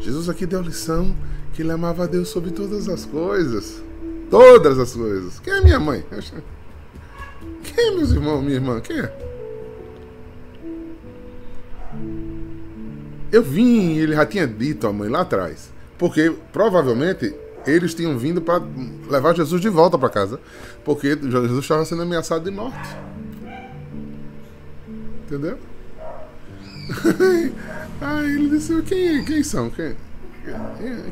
Jesus 0.00 0.28
aqui 0.28 0.46
deu 0.46 0.60
lição 0.60 1.16
que 1.56 1.62
ele 1.62 1.72
amava 1.72 2.04
a 2.04 2.06
Deus 2.06 2.28
sobre 2.28 2.50
todas 2.50 2.86
as 2.86 3.06
coisas. 3.06 3.82
Todas 4.30 4.78
as 4.78 4.92
coisas. 4.92 5.40
Quem 5.40 5.54
é 5.54 5.60
minha 5.62 5.80
mãe? 5.80 6.04
Quem 7.64 7.88
é 7.88 7.90
meus 7.92 8.10
irmãos, 8.10 8.42
minha 8.42 8.56
irmã? 8.56 8.78
Quem 8.78 9.00
é? 9.00 9.10
Eu 13.32 13.42
vim, 13.42 13.96
ele 13.96 14.14
já 14.14 14.26
tinha 14.26 14.46
dito 14.46 14.86
à 14.86 14.92
mãe 14.92 15.08
lá 15.08 15.22
atrás. 15.22 15.70
Porque 15.96 16.30
provavelmente 16.52 17.34
eles 17.66 17.94
tinham 17.94 18.18
vindo 18.18 18.42
para 18.42 18.62
levar 19.08 19.34
Jesus 19.34 19.60
de 19.60 19.70
volta 19.70 19.98
para 19.98 20.10
casa. 20.10 20.38
Porque 20.84 21.16
Jesus 21.16 21.58
estava 21.58 21.86
sendo 21.86 22.02
ameaçado 22.02 22.44
de 22.44 22.50
morte. 22.50 22.96
Entendeu? 25.24 25.58
Aí 28.00 28.34
ele 28.34 28.50
disse: 28.50 28.82
quem, 28.82 29.24
quem 29.24 29.42
são? 29.42 29.70
Quem, 29.70 29.96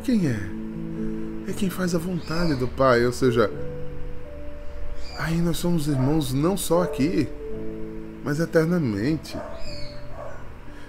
quem 0.03 0.29
é? 0.29 1.51
É 1.51 1.53
quem 1.53 1.69
faz 1.71 1.95
a 1.95 1.99
vontade 1.99 2.55
do 2.55 2.69
Pai. 2.69 3.05
Ou 3.05 3.13
seja, 3.13 3.51
aí 5.19 5.41
nós 5.41 5.57
somos 5.57 5.89
irmãos 5.89 6.33
não 6.33 6.57
só 6.57 6.83
aqui, 6.83 7.29
mas 8.25 8.41
eternamente. 8.41 9.37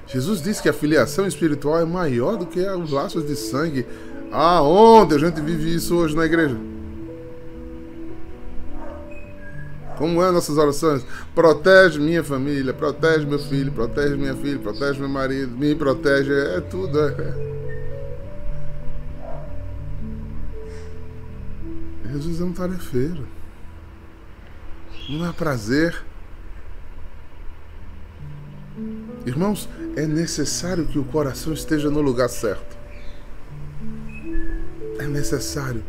Jesus 0.07 0.41
disse 0.41 0.61
que 0.61 0.69
a 0.69 0.73
filiação 0.73 1.25
espiritual 1.25 1.79
é 1.79 1.85
maior 1.85 2.37
do 2.37 2.45
que 2.45 2.59
os 2.59 2.91
laços 2.91 3.25
de 3.25 3.35
sangue. 3.35 3.85
Aonde 4.31 5.15
a 5.15 5.17
gente 5.17 5.41
vive 5.41 5.73
isso 5.73 5.95
hoje 5.95 6.15
na 6.15 6.25
igreja? 6.25 6.57
Como 9.97 10.21
é 10.21 10.29
nossas 10.29 10.57
orações? 10.57 11.05
Protege 11.33 11.99
minha 11.99 12.23
família, 12.23 12.73
protege 12.73 13.25
meu 13.25 13.39
filho, 13.39 13.71
protege 13.71 14.15
minha 14.15 14.35
filha, 14.35 14.59
protege 14.59 14.99
meu 14.99 15.09
marido, 15.09 15.55
me 15.57 15.73
protege, 15.73 16.33
é 16.33 16.59
tudo. 16.61 16.99
É. 16.99 17.55
Jesus 22.15 22.41
é 22.41 22.43
um 22.43 22.53
tarefeiro. 22.53 23.27
Não 25.09 25.27
é 25.27 25.31
prazer 25.31 26.03
Irmãos, 29.25 29.69
é 29.95 30.05
necessário 30.05 30.85
que 30.85 30.99
o 30.99 31.03
coração 31.03 31.53
esteja 31.53 31.89
no 31.89 32.01
lugar 32.01 32.29
certo. 32.29 32.77
É 34.99 35.07
necessário. 35.07 35.83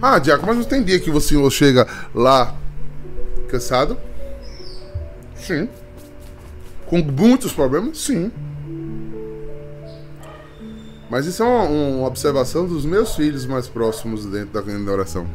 Ah, 0.00 0.18
Diaco, 0.18 0.46
mas 0.46 0.56
não 0.56 0.64
tem 0.64 0.82
dia 0.82 0.98
que 0.98 1.10
o 1.10 1.20
senhor 1.20 1.48
chega 1.50 1.86
lá 2.14 2.56
cansado? 3.48 3.98
Sim. 5.36 5.68
Com 6.86 6.98
muitos 7.02 7.52
problemas? 7.52 7.98
Sim. 7.98 8.32
Mas 11.10 11.26
isso 11.26 11.42
é 11.42 11.46
uma, 11.46 11.62
uma, 11.64 12.06
observação 12.06 12.66
dos 12.66 12.84
meus 12.84 13.14
filhos 13.14 13.46
mais 13.46 13.66
próximos 13.66 14.26
dentro 14.26 14.62
da 14.62 14.92
oração. 14.92 15.26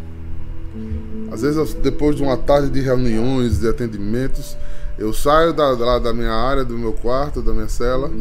Às 1.31 1.41
vezes, 1.41 1.73
depois 1.73 2.15
de 2.15 2.21
uma 2.21 2.37
tarde 2.37 2.69
de 2.69 2.79
reuniões, 2.79 3.59
de 3.59 3.67
atendimentos, 3.67 4.55
eu 4.97 5.11
saio 5.11 5.51
da, 5.51 5.73
da, 5.73 5.99
da 5.99 6.13
minha 6.13 6.33
área, 6.33 6.63
do 6.63 6.77
meu 6.77 6.93
quarto, 6.93 7.41
da 7.41 7.51
minha 7.51 7.67
cela. 7.67 8.11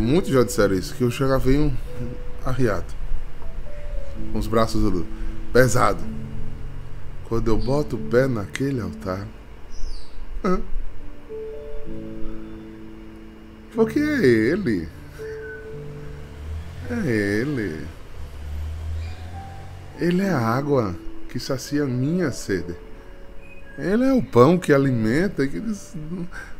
Muitos 0.00 0.30
já 0.30 0.42
disseram 0.42 0.74
isso, 0.74 0.94
que 0.94 1.02
eu 1.02 1.10
chegava 1.10 1.38
venho 1.38 1.76
arriado. 2.44 2.86
Com 4.32 4.38
os 4.38 4.46
braços 4.46 5.04
pesados. 5.52 6.04
Quando 7.24 7.48
eu 7.48 7.58
boto 7.58 7.96
o 7.96 7.98
pé 7.98 8.26
naquele 8.26 8.80
altar. 8.80 9.26
Porque 13.74 13.98
ele. 13.98 14.88
É 16.90 17.06
ele. 17.06 17.86
Ele 19.98 20.22
é 20.22 20.30
a 20.30 20.38
água 20.38 20.94
que 21.28 21.38
sacia 21.38 21.84
minha 21.84 22.30
sede. 22.30 22.74
Ele 23.78 24.04
é 24.04 24.12
o 24.12 24.22
pão 24.22 24.58
que 24.58 24.72
alimenta. 24.72 25.46
Que 25.46 25.60
diz, 25.60 25.94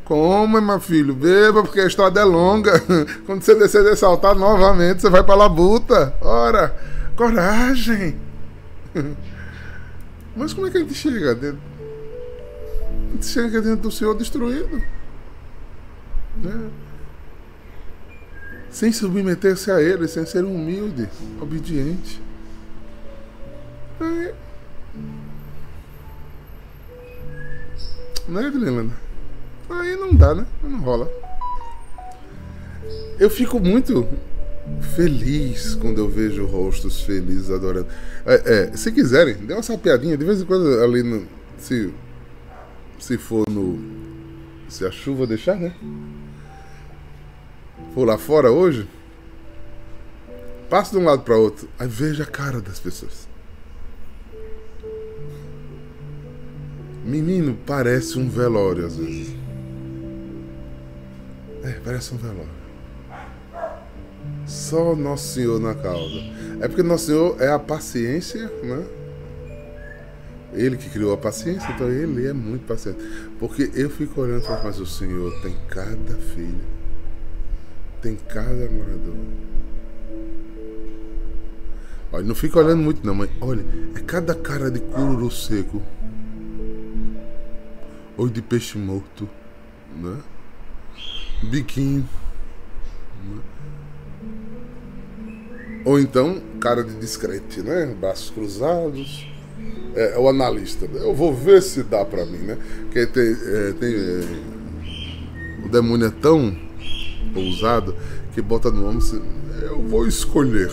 Coma, 0.05 0.61
meu 0.61 0.81
filho, 0.81 1.15
beba, 1.15 1.63
porque 1.63 1.81
a 1.81 1.87
estrada 1.87 2.21
é 2.21 2.25
longa. 2.25 2.81
Quando 3.27 3.43
você 3.43 3.55
descer 3.55 3.85
desse 3.85 4.05
altar 4.05 4.35
novamente, 4.35 5.03
você 5.03 5.11
vai 5.11 5.23
para 5.23 5.35
a 5.35 5.39
labuta. 5.39 6.15
Ora, 6.21 6.77
coragem. 7.17 8.17
Mas 10.37 10.53
como 10.53 10.67
é 10.67 10.71
que 10.71 10.79
a 10.79 10.81
gente 10.81 10.95
chega? 10.95 11.33
A 11.33 13.13
gente 13.13 13.27
chega 13.27 13.61
dentro 13.61 13.83
do 13.83 13.91
Senhor 13.91 14.15
destruído. 14.15 14.83
Né? 16.43 16.71
Sem 18.71 18.93
submeter-se 18.93 19.71
a 19.71 19.81
Ele, 19.81 20.07
sem 20.07 20.25
ser 20.27 20.45
humilde, 20.45 21.09
obediente. 21.41 22.21
Aí, 24.01 24.33
Né, 28.29 28.47
Evelina? 28.47 28.93
Aí 29.71 29.97
não 29.97 30.15
dá, 30.15 30.35
né? 30.35 30.47
Não 30.63 30.81
rola. 30.81 31.11
Eu 33.19 33.31
fico 33.31 33.59
muito 33.59 34.07
feliz 34.95 35.75
quando 35.75 35.99
eu 35.99 36.11
vejo 36.11 36.45
rostos 36.45 37.01
felizes 37.01 37.51
adorando. 37.51 37.89
É, 38.27 38.71
é, 38.71 38.77
se 38.77 38.93
quiserem, 38.93 39.35
dê 39.35 39.55
uma 39.55 39.63
sapiadinha 39.63 40.17
de 40.17 40.25
vez 40.27 40.43
em 40.43 40.45
quando 40.45 40.79
ali 40.83 41.03
no. 41.03 41.27
Se, 41.59 41.91
se 42.99 43.17
for 43.17 43.49
no. 43.49 43.79
Se 44.69 44.85
a 44.85 44.91
chuva 44.91 45.27
deixar, 45.27 45.57
né? 45.57 45.75
For 47.99 48.05
lá 48.05 48.17
fora 48.17 48.49
hoje. 48.53 48.89
Passe 50.71 50.93
de 50.93 50.99
um 50.99 51.05
lado 51.05 51.23
para 51.23 51.37
outro. 51.37 51.69
Aí 51.77 51.89
veja 51.89 52.23
a 52.23 52.27
cara 52.27 52.61
das 52.61 52.79
pessoas. 52.79 53.27
Menino, 57.05 57.59
parece 57.67 58.17
um 58.17 58.29
velório 58.29 58.87
às 58.87 58.97
vezes. 58.97 59.35
É, 61.65 61.73
parece 61.85 62.15
um 62.15 62.19
velório. 62.19 62.49
Só 64.47 64.95
Nosso 64.95 65.35
Senhor 65.35 65.59
na 65.59 65.75
causa. 65.75 66.21
É 66.61 66.69
porque 66.69 66.85
Nosso 66.85 67.07
Senhor 67.07 67.43
é 67.43 67.49
a 67.49 67.59
paciência, 67.59 68.47
né? 68.63 68.87
Ele 70.53 70.77
que 70.77 70.89
criou 70.89 71.13
a 71.13 71.17
paciência, 71.17 71.69
então 71.73 71.91
ele 71.91 72.29
é 72.29 72.33
muito 72.33 72.65
paciente. 72.65 73.01
Porque 73.41 73.73
eu 73.75 73.91
fico 73.91 74.21
olhando 74.21 74.45
e 74.45 74.47
falo, 74.47 74.61
mas 74.63 74.79
o 74.79 74.87
Senhor 74.87 75.33
tem 75.43 75.57
cada 75.67 76.15
filho, 76.15 76.78
tem 78.01 78.17
cada 78.17 78.71
morador. 78.71 79.17
Olha, 82.11 82.25
não 82.25 82.35
fica 82.35 82.59
olhando 82.59 82.83
muito 82.83 83.07
não, 83.07 83.15
mas 83.15 83.31
olha, 83.41 83.65
é 83.95 84.01
cada 84.01 84.35
cara 84.35 84.71
de 84.71 84.81
cururu 84.81 85.31
seco. 85.31 85.83
Ou 88.17 88.29
de 88.29 88.43
peixe 88.43 88.79
morto, 88.79 89.29
né? 89.97 90.17
Biquinho. 91.45 92.09
Né? 93.25 93.41
Ou 95.85 96.01
então, 96.01 96.43
cara 96.61 96.83
de 96.83 96.95
discrete, 96.95 97.63
né? 97.63 97.95
Braços 98.01 98.31
cruzados. 98.31 99.27
É, 99.95 100.15
é 100.15 100.19
o 100.19 100.29
analista. 100.29 100.87
Eu 100.87 101.15
vou 101.15 101.35
ver 101.35 101.63
se 101.63 101.83
dá 101.83 102.05
pra 102.05 102.25
mim, 102.25 102.39
né? 102.39 102.59
Porque 102.83 103.07
tem, 103.07 103.25
é, 103.25 103.73
tem 103.73 103.95
é, 103.95 105.65
o 105.65 105.69
demônio 105.69 106.07
é 106.09 106.11
tão 106.11 106.68
ousado 107.35 107.95
que 108.33 108.43
bota 108.43 108.71
no 108.71 108.89
homem. 108.89 109.01
Eu 109.63 109.83
vou 109.83 110.07
escolher. 110.07 110.71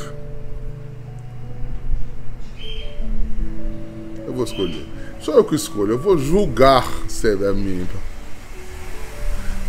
Eu 4.25 4.33
vou 4.33 4.43
escolher. 4.43 4.85
Só 5.19 5.33
eu 5.33 5.43
que 5.43 5.55
escolho. 5.55 5.93
Eu 5.93 5.99
vou 5.99 6.17
julgar 6.17 6.85
se 7.07 7.27
é 7.27 7.51
minha. 7.51 7.87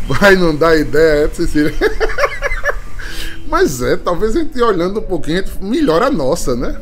Vai 0.07 0.37
não 0.37 0.55
dar 0.55 0.77
ideia, 0.77 1.25
é, 1.25 1.29
Cecília? 1.29 1.73
Mas 3.49 3.81
é, 3.81 3.97
talvez 3.97 4.37
a 4.37 4.41
gente 4.41 4.61
olhando 4.61 5.01
um 5.01 5.03
pouquinho, 5.03 5.45
melhora 5.61 6.07
a 6.07 6.11
nossa, 6.11 6.55
né? 6.55 6.81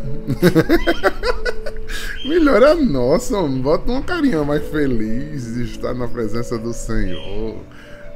melhora 2.24 2.72
a 2.72 2.74
nossa, 2.74 3.40
bota 3.42 3.90
uma 3.90 4.02
carinha 4.02 4.42
mais 4.44 4.66
feliz 4.68 5.54
de 5.54 5.64
estar 5.64 5.94
na 5.94 6.08
presença 6.08 6.58
do 6.58 6.72
Senhor. 6.72 7.56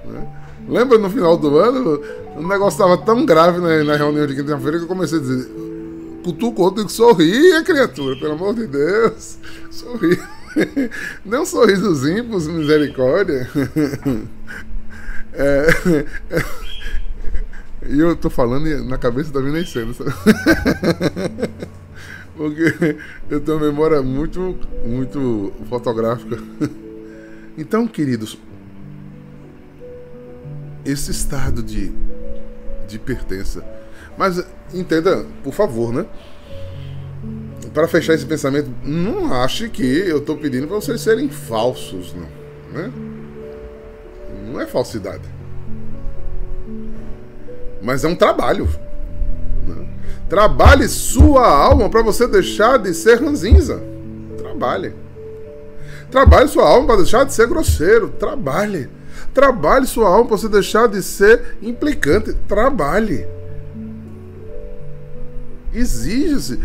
Né? 0.04 0.28
Lembra 0.68 0.98
no 0.98 1.08
final 1.08 1.36
do 1.36 1.58
ano, 1.58 2.00
o 2.36 2.46
negócio 2.46 2.80
estava 2.80 2.98
tão 2.98 3.24
grave 3.24 3.58
na, 3.58 3.84
na 3.84 3.96
reunião 3.96 4.26
de 4.26 4.34
quinta-feira 4.34 4.78
que 4.78 4.84
eu 4.84 4.88
comecei 4.88 5.18
a 5.18 5.20
dizer: 5.20 5.50
cutuca 6.22 6.60
o 6.60 6.64
outro 6.64 6.84
que 6.84 6.92
sorria, 6.92 7.62
criatura, 7.64 8.16
pelo 8.16 8.32
amor 8.32 8.54
de 8.54 8.66
Deus, 8.66 9.38
sorri. 9.70 10.18
Dê 11.24 11.38
um 11.38 11.46
sorrisozinho, 11.46 12.24
por 12.24 12.42
misericórdia. 12.42 13.48
É, 15.40 15.68
e 17.86 18.00
eu 18.00 18.16
tô 18.16 18.28
falando 18.28 18.66
na 18.84 18.98
cabeça 18.98 19.30
vindo 19.40 19.56
as 19.56 19.70
cenas. 19.70 19.96
Porque 22.36 22.96
eu 23.30 23.40
tenho 23.40 23.56
uma 23.56 23.66
memória 23.66 24.02
muito, 24.02 24.56
muito 24.84 25.52
fotográfica. 25.68 26.38
Então, 27.56 27.86
queridos, 27.86 28.36
esse 30.90 31.10
estado 31.10 31.62
de, 31.62 31.92
de 32.86 32.98
pertença. 32.98 33.64
Mas 34.16 34.42
entenda, 34.72 35.24
por 35.44 35.52
favor, 35.52 35.92
né? 35.92 36.06
Para 37.74 37.86
fechar 37.86 38.14
esse 38.14 38.26
pensamento, 38.26 38.70
não 38.82 39.32
ache 39.32 39.68
que 39.68 39.82
eu 39.82 40.18
estou 40.18 40.36
pedindo 40.36 40.66
para 40.66 40.76
vocês 40.76 41.00
serem 41.00 41.28
falsos, 41.28 42.14
não. 42.14 42.28
Né? 42.72 42.92
Não 44.46 44.60
é 44.60 44.66
falsidade. 44.66 45.22
Mas 47.82 48.04
é 48.04 48.08
um 48.08 48.16
trabalho. 48.16 48.68
Né? 49.66 49.86
Trabalhe 50.28 50.88
sua 50.88 51.46
alma 51.46 51.88
para 51.88 52.02
você 52.02 52.26
deixar 52.26 52.78
de 52.78 52.94
ser 52.94 53.22
ranzinza. 53.22 53.82
Trabalhe. 54.38 54.94
Trabalhe 56.10 56.48
sua 56.48 56.66
alma 56.66 56.86
para 56.86 56.96
deixar 56.96 57.24
de 57.24 57.34
ser 57.34 57.46
grosseiro. 57.46 58.08
Trabalhe. 58.08 58.88
Trabalhe 59.34 59.86
sua 59.86 60.08
alma 60.08 60.26
para 60.26 60.36
você 60.36 60.48
deixar 60.48 60.88
de 60.88 61.02
ser 61.02 61.56
implicante. 61.62 62.32
Trabalhe. 62.46 63.26
Exige-se 65.72 66.58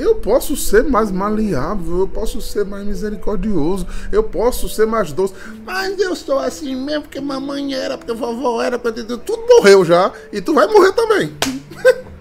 eu 0.00 0.14
posso 0.14 0.56
ser 0.56 0.84
mais 0.84 1.10
maleável, 1.10 2.00
eu 2.00 2.08
posso 2.08 2.40
ser 2.40 2.64
mais 2.64 2.86
misericordioso, 2.86 3.86
eu 4.10 4.22
posso 4.22 4.68
ser 4.68 4.86
mais 4.86 5.12
doce. 5.12 5.34
Mas 5.64 5.98
eu 5.98 6.14
sou 6.16 6.38
assim 6.38 6.74
mesmo 6.74 7.02
porque 7.02 7.20
mamãe 7.20 7.74
era, 7.74 7.98
porque 7.98 8.12
vovó 8.12 8.62
era, 8.62 8.78
porque 8.78 9.02
tudo 9.02 9.46
morreu 9.46 9.84
já 9.84 10.12
e 10.32 10.40
tu 10.40 10.54
vai 10.54 10.66
morrer 10.66 10.92
também. 10.92 11.36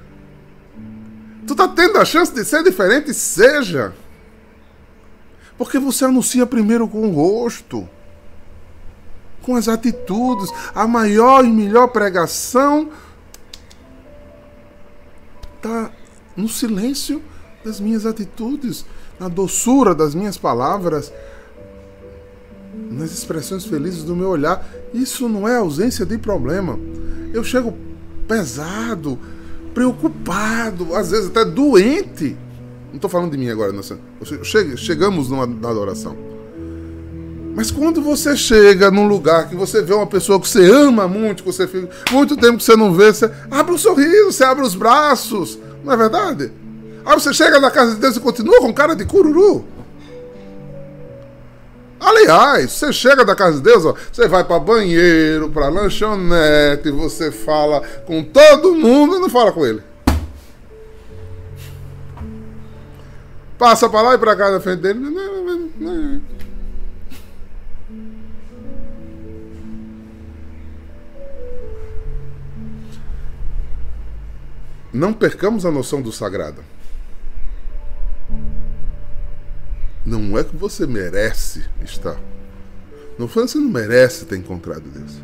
tu 1.47 1.55
tá 1.55 1.67
tendo 1.67 1.97
a 1.97 2.05
chance 2.05 2.33
de 2.33 2.43
ser 2.43 2.63
diferente, 2.63 3.13
seja. 3.13 3.93
Porque 5.57 5.77
você 5.77 6.05
anuncia 6.05 6.45
primeiro 6.45 6.87
com 6.87 7.07
o 7.07 7.11
rosto, 7.11 7.87
com 9.41 9.55
as 9.55 9.67
atitudes. 9.67 10.49
A 10.73 10.87
maior 10.87 11.43
e 11.45 11.49
melhor 11.49 11.87
pregação 11.87 12.89
tá 15.61 15.91
no 16.35 16.47
silêncio 16.47 17.21
das 17.63 17.79
minhas 17.79 18.05
atitudes, 18.05 18.85
na 19.19 19.27
doçura 19.27 19.93
das 19.93 20.15
minhas 20.15 20.37
palavras, 20.37 21.11
nas 22.89 23.11
expressões 23.11 23.65
felizes 23.65 24.03
do 24.03 24.15
meu 24.15 24.29
olhar. 24.29 24.65
Isso 24.93 25.27
não 25.27 25.47
é 25.47 25.57
ausência 25.57 26.05
de 26.05 26.17
problema. 26.17 26.79
Eu 27.33 27.43
chego 27.43 27.75
pesado, 28.27 29.19
preocupado, 29.73 30.95
às 30.95 31.11
vezes 31.11 31.27
até 31.27 31.43
doente. 31.43 32.37
Não 32.89 32.95
estou 32.95 33.09
falando 33.09 33.31
de 33.31 33.37
mim 33.37 33.49
agora, 33.49 33.71
nossa. 33.71 33.99
Chegamos 34.77 35.29
na 35.29 35.43
adoração. 35.69 36.17
Mas 37.55 37.71
quando 37.71 38.01
você 38.01 38.37
chega 38.37 38.89
num 38.89 39.07
lugar 39.07 39.49
que 39.49 39.55
você 39.55 39.81
vê 39.81 39.93
uma 39.93 40.07
pessoa 40.07 40.39
que 40.39 40.47
você 40.47 40.69
ama 40.71 41.07
muito, 41.07 41.43
que 41.43 41.51
você 41.51 41.67
fica 41.67 41.89
muito 42.11 42.37
tempo 42.37 42.57
que 42.57 42.63
você 42.63 42.75
não 42.75 42.93
vê, 42.93 43.11
você 43.11 43.29
abre 43.51 43.73
um 43.73 43.77
sorriso, 43.77 44.31
você 44.31 44.43
abre 44.43 44.63
os 44.63 44.75
braços, 44.75 45.59
não 45.83 45.93
é 45.93 45.97
verdade? 45.97 46.51
Aí 47.05 47.13
você 47.13 47.33
chega 47.33 47.59
na 47.59 47.71
casa 47.71 47.95
de 47.95 48.01
Deus 48.01 48.15
e 48.15 48.19
continua 48.19 48.59
com 48.59 48.73
cara 48.73 48.95
de 48.95 49.05
cururu. 49.05 49.65
Aliás, 51.99 52.71
você 52.71 52.93
chega 52.93 53.25
da 53.25 53.35
casa 53.35 53.57
de 53.57 53.63
Deus, 53.63 53.83
ó, 53.83 53.93
você 54.11 54.27
vai 54.27 54.43
para 54.43 54.59
banheiro, 54.59 55.49
para 55.49 55.67
lanchonete, 55.67 56.89
você 56.91 57.29
fala 57.29 57.81
com 58.05 58.23
todo 58.23 58.73
mundo 58.73 59.17
e 59.17 59.19
não 59.19 59.29
fala 59.29 59.51
com 59.51 59.65
ele. 59.65 59.83
Passa 63.57 63.89
para 63.89 64.01
lá 64.01 64.15
e 64.15 64.17
para 64.17 64.35
cá 64.37 64.49
na 64.49 64.61
frente 64.61 64.79
dele. 64.79 64.99
Percamos 75.13 75.65
a 75.65 75.71
noção 75.71 76.01
do 76.01 76.11
sagrado. 76.11 76.61
Não 80.05 80.37
é 80.37 80.43
que 80.43 80.57
você 80.57 80.85
merece 80.85 81.63
estar. 81.83 82.19
Não 83.17 83.27
foi 83.27 83.47
você 83.47 83.57
não 83.57 83.69
merece 83.69 84.25
ter 84.25 84.37
encontrado 84.37 84.81
Deus. 84.81 85.21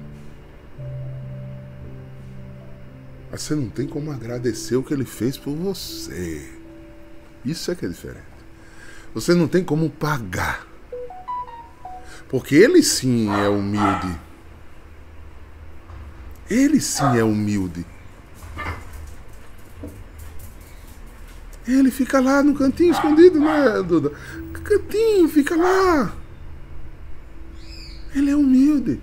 Mas 3.31 3.41
você 3.41 3.55
não 3.55 3.69
tem 3.69 3.88
como 3.88 4.11
agradecer 4.11 4.77
o 4.77 4.83
que 4.83 4.93
ele 4.93 5.03
fez 5.03 5.38
por 5.38 5.53
você. 5.55 6.49
Isso 7.43 7.69
é 7.71 7.75
que 7.75 7.85
é 7.85 7.89
diferente. 7.89 8.23
Você 9.13 9.33
não 9.33 9.47
tem 9.47 9.63
como 9.63 9.89
pagar. 9.89 10.65
Porque 12.29 12.55
ele 12.55 12.81
sim 12.81 13.29
é 13.29 13.49
humilde. 13.49 14.19
Ele 16.49 16.79
sim 16.79 17.17
é 17.17 17.23
humilde. 17.23 17.85
Ele 21.67 21.89
fica 21.89 22.19
lá 22.19 22.43
no 22.43 22.54
cantinho 22.54 22.91
escondido, 22.91 23.39
né, 23.39 23.82
Duda? 23.82 24.12
Cantinho, 24.63 25.28
fica 25.28 25.56
lá. 25.56 26.13
Ele 28.15 28.30
é 28.30 28.36
humilde. 28.36 29.01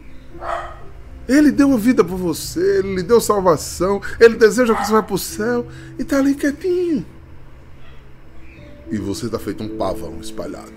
Ele 1.29 1.51
deu 1.51 1.73
a 1.73 1.77
vida 1.77 2.05
por 2.05 2.17
você, 2.17 2.79
ele 2.79 2.97
lhe 2.97 3.03
deu 3.03 3.21
salvação, 3.21 4.03
ele 4.19 4.35
deseja 4.35 4.75
que 4.75 4.85
você 4.85 4.93
vá 4.93 5.03
para 5.03 5.15
o 5.15 5.19
céu 5.19 5.67
e 5.99 6.03
está 6.03 6.19
ali 6.19 6.35
quietinho. 6.35 7.07
E 8.91 8.99
você 8.99 9.27
está 9.27 9.39
feito 9.39 9.63
um 9.63 9.77
pavão 9.77 10.19
espalhado. 10.21 10.73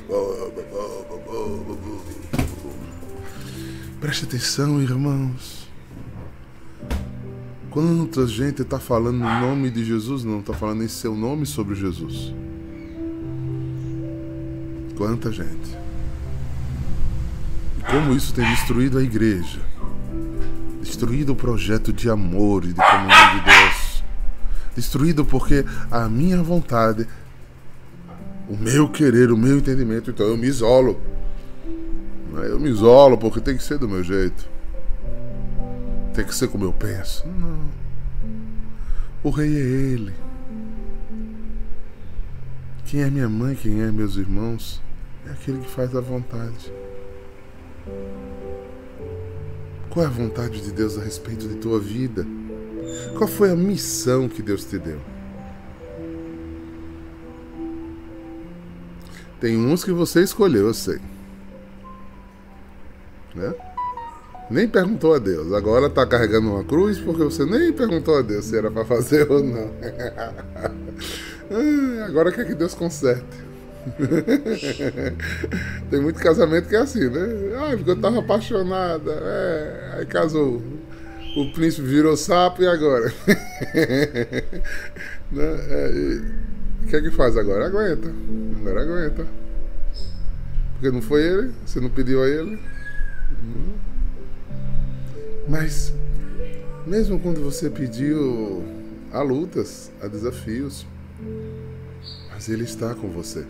Preste 4.00 4.26
atenção, 4.26 4.82
irmãos. 4.82 5.65
Quanta 7.76 8.26
gente 8.26 8.62
está 8.62 8.80
falando 8.80 9.18
no 9.18 9.40
nome 9.42 9.70
de 9.70 9.84
Jesus, 9.84 10.24
não 10.24 10.40
está 10.40 10.54
falando 10.54 10.82
em 10.82 10.88
seu 10.88 11.14
nome 11.14 11.46
sobre 11.46 11.76
Jesus. 11.76 12.34
Quanta 14.96 15.30
gente. 15.30 15.78
E 17.78 17.84
como 17.92 18.14
isso 18.16 18.34
tem 18.34 18.50
destruído 18.50 18.98
a 18.98 19.04
igreja, 19.04 19.60
destruído 20.82 21.34
o 21.34 21.36
projeto 21.36 21.92
de 21.92 22.10
amor 22.10 22.64
e 22.64 22.70
de 22.70 22.76
comunhão 22.76 23.40
de 23.40 23.44
Deus, 23.44 24.04
Destruído 24.74 25.26
porque 25.26 25.66
a 25.92 26.08
minha 26.08 26.42
vontade, 26.42 27.06
o 28.48 28.56
meu 28.56 28.88
querer, 28.88 29.34
o 29.34 29.38
meu 29.38 29.58
entendimento, 29.58 30.12
então 30.12 30.28
eu 30.28 30.38
me 30.38 30.48
isolo. 30.48 30.98
Eu 32.36 32.58
me 32.58 32.70
isolo 32.70 33.18
porque 33.18 33.42
tem 33.42 33.58
que 33.58 33.64
ser 33.64 33.78
do 33.78 33.90
meu 33.90 34.02
jeito. 34.02 34.55
Tem 36.16 36.24
que 36.24 36.34
ser 36.34 36.48
como 36.48 36.64
eu 36.64 36.72
penso. 36.72 37.28
Não. 37.28 37.60
O 39.22 39.30
rei 39.30 39.54
é 39.54 39.60
ele. 39.60 40.14
Quem 42.86 43.02
é 43.02 43.10
minha 43.10 43.28
mãe, 43.28 43.54
quem 43.54 43.82
é 43.82 43.92
meus 43.92 44.16
irmãos, 44.16 44.82
é 45.28 45.32
aquele 45.32 45.60
que 45.60 45.70
faz 45.70 45.94
a 45.94 46.00
vontade. 46.00 46.72
Qual 49.90 50.06
é 50.06 50.08
a 50.08 50.12
vontade 50.12 50.62
de 50.62 50.72
Deus 50.72 50.98
a 50.98 51.04
respeito 51.04 51.50
de 51.50 51.56
tua 51.56 51.82
vida? 51.82 52.26
Qual 53.18 53.28
foi 53.28 53.52
a 53.52 53.56
missão 53.56 54.30
que 54.30 54.42
Deus 54.42 54.64
te 54.64 54.80
deu? 54.80 55.02
Tem 59.42 59.58
uns 59.58 59.84
que 59.84 59.92
você 59.92 60.22
escolheu, 60.24 60.68
eu 60.68 60.74
sei. 60.74 61.00
Né? 63.36 63.54
Nem 64.50 64.68
perguntou 64.68 65.16
a 65.16 65.20
Deus. 65.20 65.54
Agora 65.54 65.90
tá 65.90 66.06
carregando 66.06 66.52
uma 66.52 66.64
cruz 66.64 67.00
porque 67.00 67.24
você 67.24 67.46
nem 67.46 67.74
perguntou 67.74 68.18
a 68.18 68.22
Deus 68.22 68.46
se 68.46 68.58
era 68.58 68.70
para 68.70 68.86
fazer 68.86 69.30
ou 69.32 69.44
não. 69.44 69.72
Agora 72.06 72.32
quer 72.32 72.46
que 72.46 72.56
Deus 72.56 72.74
conserte. 72.74 73.46
Tem 75.90 76.02
muito 76.02 76.20
casamento 76.20 76.68
que 76.68 76.76
é 76.76 76.80
assim, 76.80 77.10
né? 77.10 77.56
Ah, 77.58 77.74
porque 77.76 77.92
eu 77.92 78.00
tava 78.00 78.20
apaixonada. 78.20 79.12
É, 79.12 79.96
aí 79.98 80.06
casou. 80.06 80.62
O 81.36 81.52
príncipe 81.52 81.88
virou 81.88 82.16
sapo 82.16 82.64
e 82.64 82.68
agora? 82.68 83.14
né? 85.32 85.44
é, 85.70 86.22
o 86.84 86.88
que 86.88 86.96
é 86.96 87.02
que 87.02 87.12
faz 87.12 87.38
agora? 87.38 87.68
Aguenta. 87.68 88.12
Agora 88.60 88.82
aguenta. 88.82 89.28
Porque 90.74 90.92
não 90.92 91.02
foi 91.02 91.24
ele, 91.24 91.52
você 91.66 91.80
não 91.80 91.90
pediu 91.90 92.22
a 92.24 92.28
ele. 92.28 92.60
Mas, 95.48 95.94
mesmo 96.86 97.20
quando 97.20 97.42
você 97.42 97.70
pediu, 97.70 98.64
há 99.12 99.22
lutas, 99.22 99.92
há 100.02 100.08
desafios. 100.08 100.86
Mas 102.32 102.50
ele 102.50 102.64
está 102.64 102.94
com 102.96 103.08
você. 103.10 103.46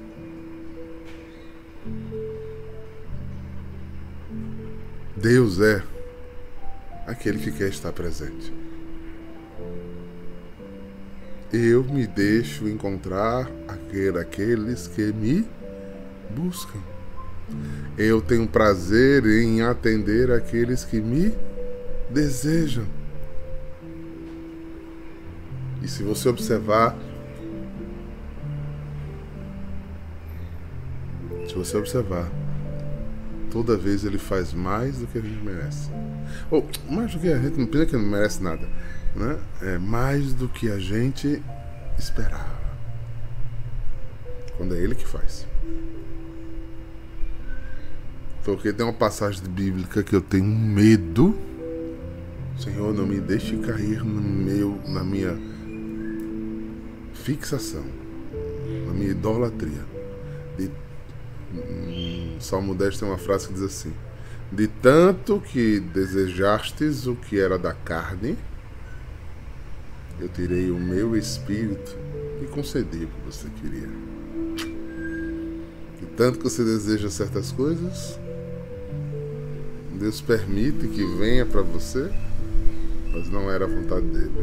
Deus 5.16 5.60
é 5.62 5.82
aquele 7.08 7.40
que 7.40 7.52
quer 7.52 7.70
estar 7.70 7.92
presente. 7.92 8.54
Eu 11.52 11.84
me 11.84 12.06
deixo 12.06 12.68
encontrar 12.68 13.50
aqueles 14.20 14.88
que 14.88 15.14
me 15.14 15.48
buscam. 16.30 16.80
Eu 17.98 18.22
tenho 18.22 18.48
prazer 18.48 19.26
em 19.26 19.62
atender 19.62 20.32
aqueles 20.32 20.84
que 20.84 21.00
me 21.00 21.34
desejam. 22.10 22.86
E 25.82 25.88
se 25.88 26.04
você 26.04 26.28
observar, 26.30 26.98
se 31.48 31.54
você 31.54 31.78
observar, 31.78 32.30
toda 33.52 33.78
vez 33.78 34.04
ele 34.04 34.18
faz 34.18 34.54
mais 34.54 34.98
do 34.98 35.08
que 35.08 35.18
a 35.18 35.22
gente 35.22 35.44
merece. 35.44 35.92
Ou 36.50 36.68
mais 36.90 37.14
do 37.14 37.20
que 37.20 37.30
a 37.30 37.38
gente 37.38 37.60
não 37.60 37.68
pensa 37.68 37.86
que 37.86 37.96
não 37.96 38.06
merece 38.06 38.42
nada, 38.42 38.68
né? 39.16 39.38
É 39.62 39.78
mais 39.78 40.34
do 40.34 40.50
que 40.50 40.70
a 40.70 40.80
gente 40.80 41.42
esperava. 41.98 42.56
Quando 44.58 44.76
é 44.76 44.80
ele 44.80 44.96
que 44.96 45.08
faz. 45.08 45.46
Porque 48.44 48.72
tem 48.72 48.86
uma 48.86 48.94
passagem 48.94 49.44
bíblica 49.48 50.04
que 50.04 50.16
eu 50.16 50.22
tenho 50.22 50.46
medo. 50.46 51.38
Senhor, 52.58 52.94
não 52.94 53.06
me 53.06 53.20
deixe 53.20 53.58
cair 53.58 54.04
no 54.04 54.22
meu, 54.22 54.80
na 54.88 55.04
minha 55.04 55.38
fixação, 57.14 57.84
na 58.88 58.94
minha 58.94 59.12
idolatria 59.12 59.96
de 60.58 60.72
Salmo 62.40 62.76
10 62.76 63.00
tem 63.00 63.08
uma 63.08 63.18
frase 63.18 63.48
que 63.48 63.54
diz 63.54 63.64
assim: 63.64 63.94
De 64.52 64.68
tanto 64.68 65.40
que 65.40 65.80
desejastes 65.80 67.08
o 67.08 67.16
que 67.16 67.40
era 67.40 67.58
da 67.58 67.74
carne, 67.74 68.38
eu 70.20 70.30
tirei 70.30 70.72
o 70.72 70.80
meu 70.80 71.16
espírito 71.16 71.98
e 72.42 72.46
concedi 72.48 73.06
o 73.06 73.08
que 73.08 73.26
você 73.26 73.48
queria. 73.62 73.90
De 76.00 76.06
tanto 76.18 76.40
que 76.40 76.44
você 76.44 76.64
deseja 76.64 77.10
certas 77.10 77.52
coisas, 77.52 78.20
Deus 79.98 80.22
permite 80.22 80.88
que 80.88 81.06
venha 81.18 81.46
para 81.46 81.62
você, 81.62 82.12
mas 83.16 83.30
não 83.30 83.50
era 83.50 83.64
a 83.64 83.68
vontade 83.68 84.06
dele. 84.08 84.34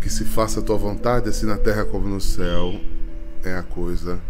Que 0.00 0.10
se 0.10 0.24
faça 0.24 0.58
a 0.58 0.62
tua 0.62 0.76
vontade, 0.76 1.28
assim 1.28 1.46
na 1.46 1.56
terra 1.56 1.84
como 1.84 2.08
no 2.08 2.20
céu, 2.20 2.80
é 3.44 3.54
a 3.54 3.62
coisa 3.62 4.20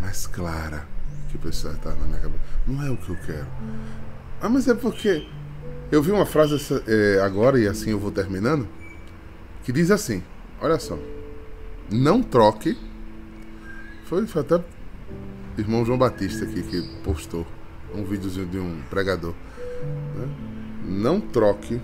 mais 0.00 0.28
clara 0.28 0.86
que 1.28 1.36
precisa 1.36 1.72
estar 1.72 1.92
na 1.96 2.06
minha 2.06 2.20
cabeça. 2.20 2.40
Não 2.68 2.86
é 2.86 2.90
o 2.90 2.96
que 2.96 3.10
eu 3.10 3.16
quero. 3.26 3.46
Ah, 4.40 4.48
mas 4.48 4.68
é 4.68 4.74
porque 4.74 5.26
eu 5.90 6.00
vi 6.00 6.12
uma 6.12 6.24
frase 6.24 6.56
é, 6.86 7.20
agora 7.20 7.58
e 7.58 7.66
assim 7.66 7.90
eu 7.90 7.98
vou 7.98 8.12
terminando 8.12 8.68
que 9.64 9.72
diz 9.72 9.90
assim: 9.90 10.22
Olha 10.60 10.78
só, 10.78 10.96
não 11.90 12.22
troque. 12.22 12.78
Foi, 14.04 14.24
foi 14.26 14.42
até 14.42 14.62
irmão 15.58 15.84
João 15.84 15.98
Batista 15.98 16.44
aqui 16.44 16.62
que 16.62 16.82
postou 17.02 17.44
um 17.92 18.04
videozinho 18.04 18.46
de 18.46 18.58
um 18.58 18.80
pregador. 18.88 19.34
Né? 20.14 20.28
Não 20.86 21.20
troque 21.20 21.80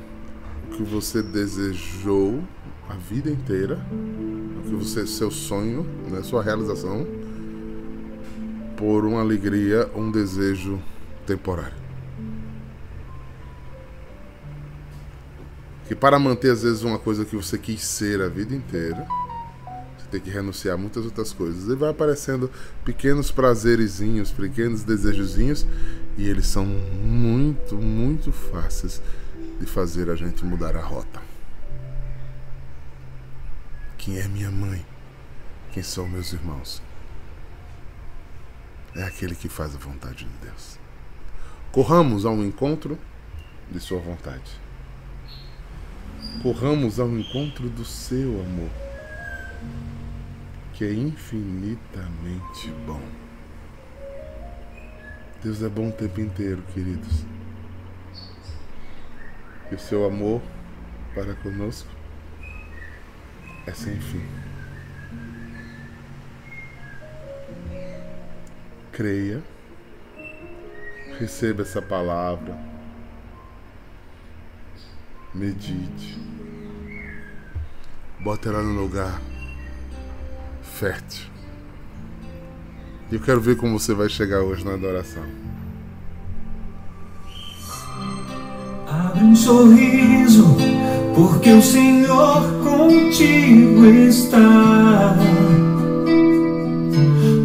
o 0.67 0.77
que 0.77 0.83
você 0.83 1.23
desejou 1.23 2.43
a 2.89 2.95
vida 2.95 3.31
inteira, 3.31 3.79
o 4.59 4.63
que 4.69 4.75
você 4.75 5.07
seu 5.07 5.31
sonho, 5.31 5.87
né, 6.11 6.23
sua 6.23 6.43
realização 6.43 7.07
por 8.77 9.05
uma 9.05 9.21
alegria, 9.21 9.91
um 9.95 10.11
desejo 10.11 10.81
temporário. 11.27 11.77
Que 15.87 15.95
para 15.95 16.19
manter 16.19 16.51
às 16.51 16.63
vezes 16.63 16.83
uma 16.83 16.99
coisa 16.99 17.25
que 17.25 17.37
você 17.37 17.59
quis 17.59 17.83
ser 17.83 18.23
a 18.23 18.29
vida 18.29 18.55
inteira, 18.55 19.07
você 19.99 20.07
tem 20.11 20.21
que 20.21 20.31
renunciar 20.31 20.77
a 20.77 20.79
muitas 20.79 21.05
outras 21.05 21.33
coisas. 21.33 21.69
E 21.69 21.75
vai 21.75 21.91
aparecendo 21.91 22.51
pequenos 22.85 23.31
prazerezinhos, 23.31 24.31
pequenos 24.31 24.83
desejozinhos, 24.83 25.67
e 26.21 26.29
eles 26.29 26.47
são 26.47 26.65
muito, 26.67 27.77
muito 27.77 28.31
fáceis 28.31 29.03
de 29.59 29.67
fazer 29.67 30.11
a 30.11 30.15
gente 30.15 30.45
mudar 30.45 30.77
a 30.77 30.83
rota. 30.83 31.21
Quem 33.99 34.19
é 34.19 34.29
minha 34.29 34.51
mãe? 34.51 34.85
Quem 35.73 35.83
são 35.83 36.09
meus 36.09 36.33
irmãos? 36.33 36.83
é 38.95 39.05
aquele 39.05 39.35
que 39.35 39.49
faz 39.49 39.75
a 39.75 39.79
vontade 39.79 40.25
de 40.25 40.47
Deus. 40.47 40.79
Corramos 41.73 42.25
ao 42.25 42.37
encontro 42.43 42.99
de 43.71 43.79
Sua 43.79 44.01
vontade. 44.01 44.61
Corramos 46.43 46.99
ao 46.99 47.09
encontro 47.09 47.69
do 47.69 47.85
seu 47.85 48.41
amor, 48.41 48.71
que 50.75 50.85
é 50.85 50.93
infinitamente 50.93 52.71
bom. 52.87 53.20
Deus 55.43 55.63
é 55.63 55.69
bom 55.69 55.89
o 55.89 55.93
tempo 55.93 56.21
inteiro, 56.21 56.63
queridos. 56.75 57.25
E 59.71 59.75
o 59.75 59.79
seu 59.79 60.05
amor 60.05 60.43
para 61.15 61.35
conosco 61.37 61.91
é 63.67 63.73
sem 63.73 63.99
fim. 64.01 64.51
creia, 69.01 69.43
receba 71.19 71.63
essa 71.63 71.81
palavra, 71.81 72.55
medite, 75.35 76.19
bota 78.23 78.51
ela 78.51 78.63
no 78.63 78.79
lugar 78.79 79.19
fértil. 80.63 81.30
E 83.11 83.17
eu 83.17 83.21
quero 83.21 83.41
ver 83.41 83.57
como 83.57 83.77
você 83.77 83.93
vai 83.93 84.09
chegar 84.09 84.41
hoje 84.41 84.65
na 84.65 84.75
adoração. 84.75 85.23
Abre 88.89 89.25
um 89.25 89.35
sorriso, 89.35 90.57
porque 91.15 91.51
o 91.53 91.61
Senhor 91.61 92.43
contigo 92.63 93.85
está. 93.85 95.17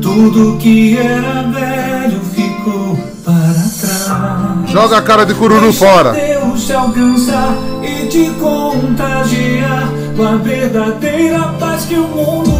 Tudo 0.03 0.57
que 0.59 0.97
era 0.97 1.41
velho 1.49 2.19
ficou 2.21 2.95
para 3.23 3.33
trás. 3.81 4.69
Joga 4.69 4.97
a 4.97 5.01
cara 5.01 5.25
de 5.25 5.33
cururu 5.33 5.73
fora. 5.73 6.11
Deus 6.11 6.63
te 6.63 6.73
alcançar 6.73 7.55
e 7.83 8.07
te 8.07 8.29
contagiar 8.39 9.89
com 10.15 10.23
a 10.23 10.35
verdadeira 10.35 11.39
paz 11.59 11.85
que 11.85 11.95
o 11.95 12.07
mundo. 12.07 12.54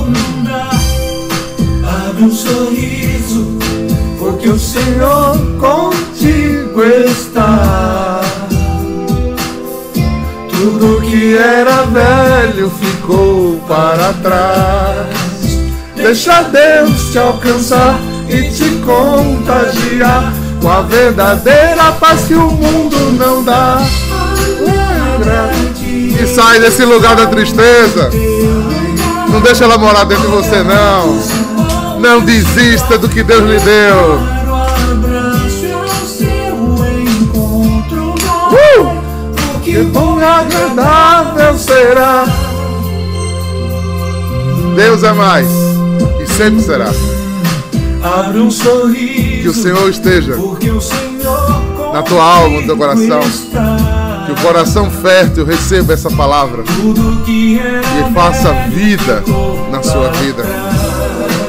Um 2.17 2.31
sorriso, 2.31 3.57
porque 4.17 4.47
o 4.47 4.57
Senhor 4.57 5.37
contigo 5.59 6.81
está. 6.83 8.21
Tudo 10.49 11.01
que 11.01 11.35
era 11.35 11.83
velho 11.83 12.71
ficou 12.79 13.59
para 13.67 14.13
trás. 14.13 15.07
Deixa 15.95 16.43
Deus 16.43 17.11
te 17.11 17.19
alcançar 17.19 17.99
e 18.29 18.49
te 18.49 18.69
contagiar 18.85 20.33
com 20.61 20.69
a 20.69 20.81
verdadeira 20.83 21.91
paz 21.99 22.25
que 22.25 22.33
o 22.33 22.49
mundo 22.49 22.97
não 23.19 23.43
dá. 23.43 23.81
E 26.21 26.27
sai 26.27 26.59
desse 26.59 26.85
lugar 26.85 27.15
da 27.15 27.25
tristeza. 27.25 28.09
Não 29.29 29.41
deixa 29.41 29.65
ela 29.65 29.77
morar 29.77 30.05
dentro 30.05 30.23
de 30.23 30.31
você, 30.31 30.63
não. 30.63 31.44
Não 32.05 32.21
desista 32.21 32.99
do 32.99 33.09
que 33.09 33.23
Deus 33.23 33.49
lhe 33.49 33.59
deu. 33.61 34.19
Uh! 38.51 39.61
Que 39.63 39.81
bom 39.81 40.19
e 40.19 40.23
agradável 40.23 41.57
será. 41.57 42.25
Deus 44.75 45.01
é 45.01 45.13
mais 45.13 45.47
e 46.21 46.27
sempre 46.27 46.61
será. 46.61 46.91
Abre 48.03 48.39
um 48.39 48.51
sorriso. 48.51 49.41
Que 49.41 49.47
o 49.47 49.53
Senhor 49.55 49.89
esteja 49.89 50.35
na 51.91 52.03
tua 52.03 52.23
alma, 52.23 52.61
no 52.61 52.67
teu 52.67 52.77
coração. 52.77 53.21
Que 54.27 54.31
o 54.31 54.35
coração 54.43 54.91
fértil 54.91 55.43
receba 55.43 55.93
essa 55.93 56.11
palavra 56.11 56.63
e 57.27 58.13
faça 58.13 58.53
vida 58.69 59.23
na 59.71 59.81
sua 59.81 60.09
vida. 60.11 60.74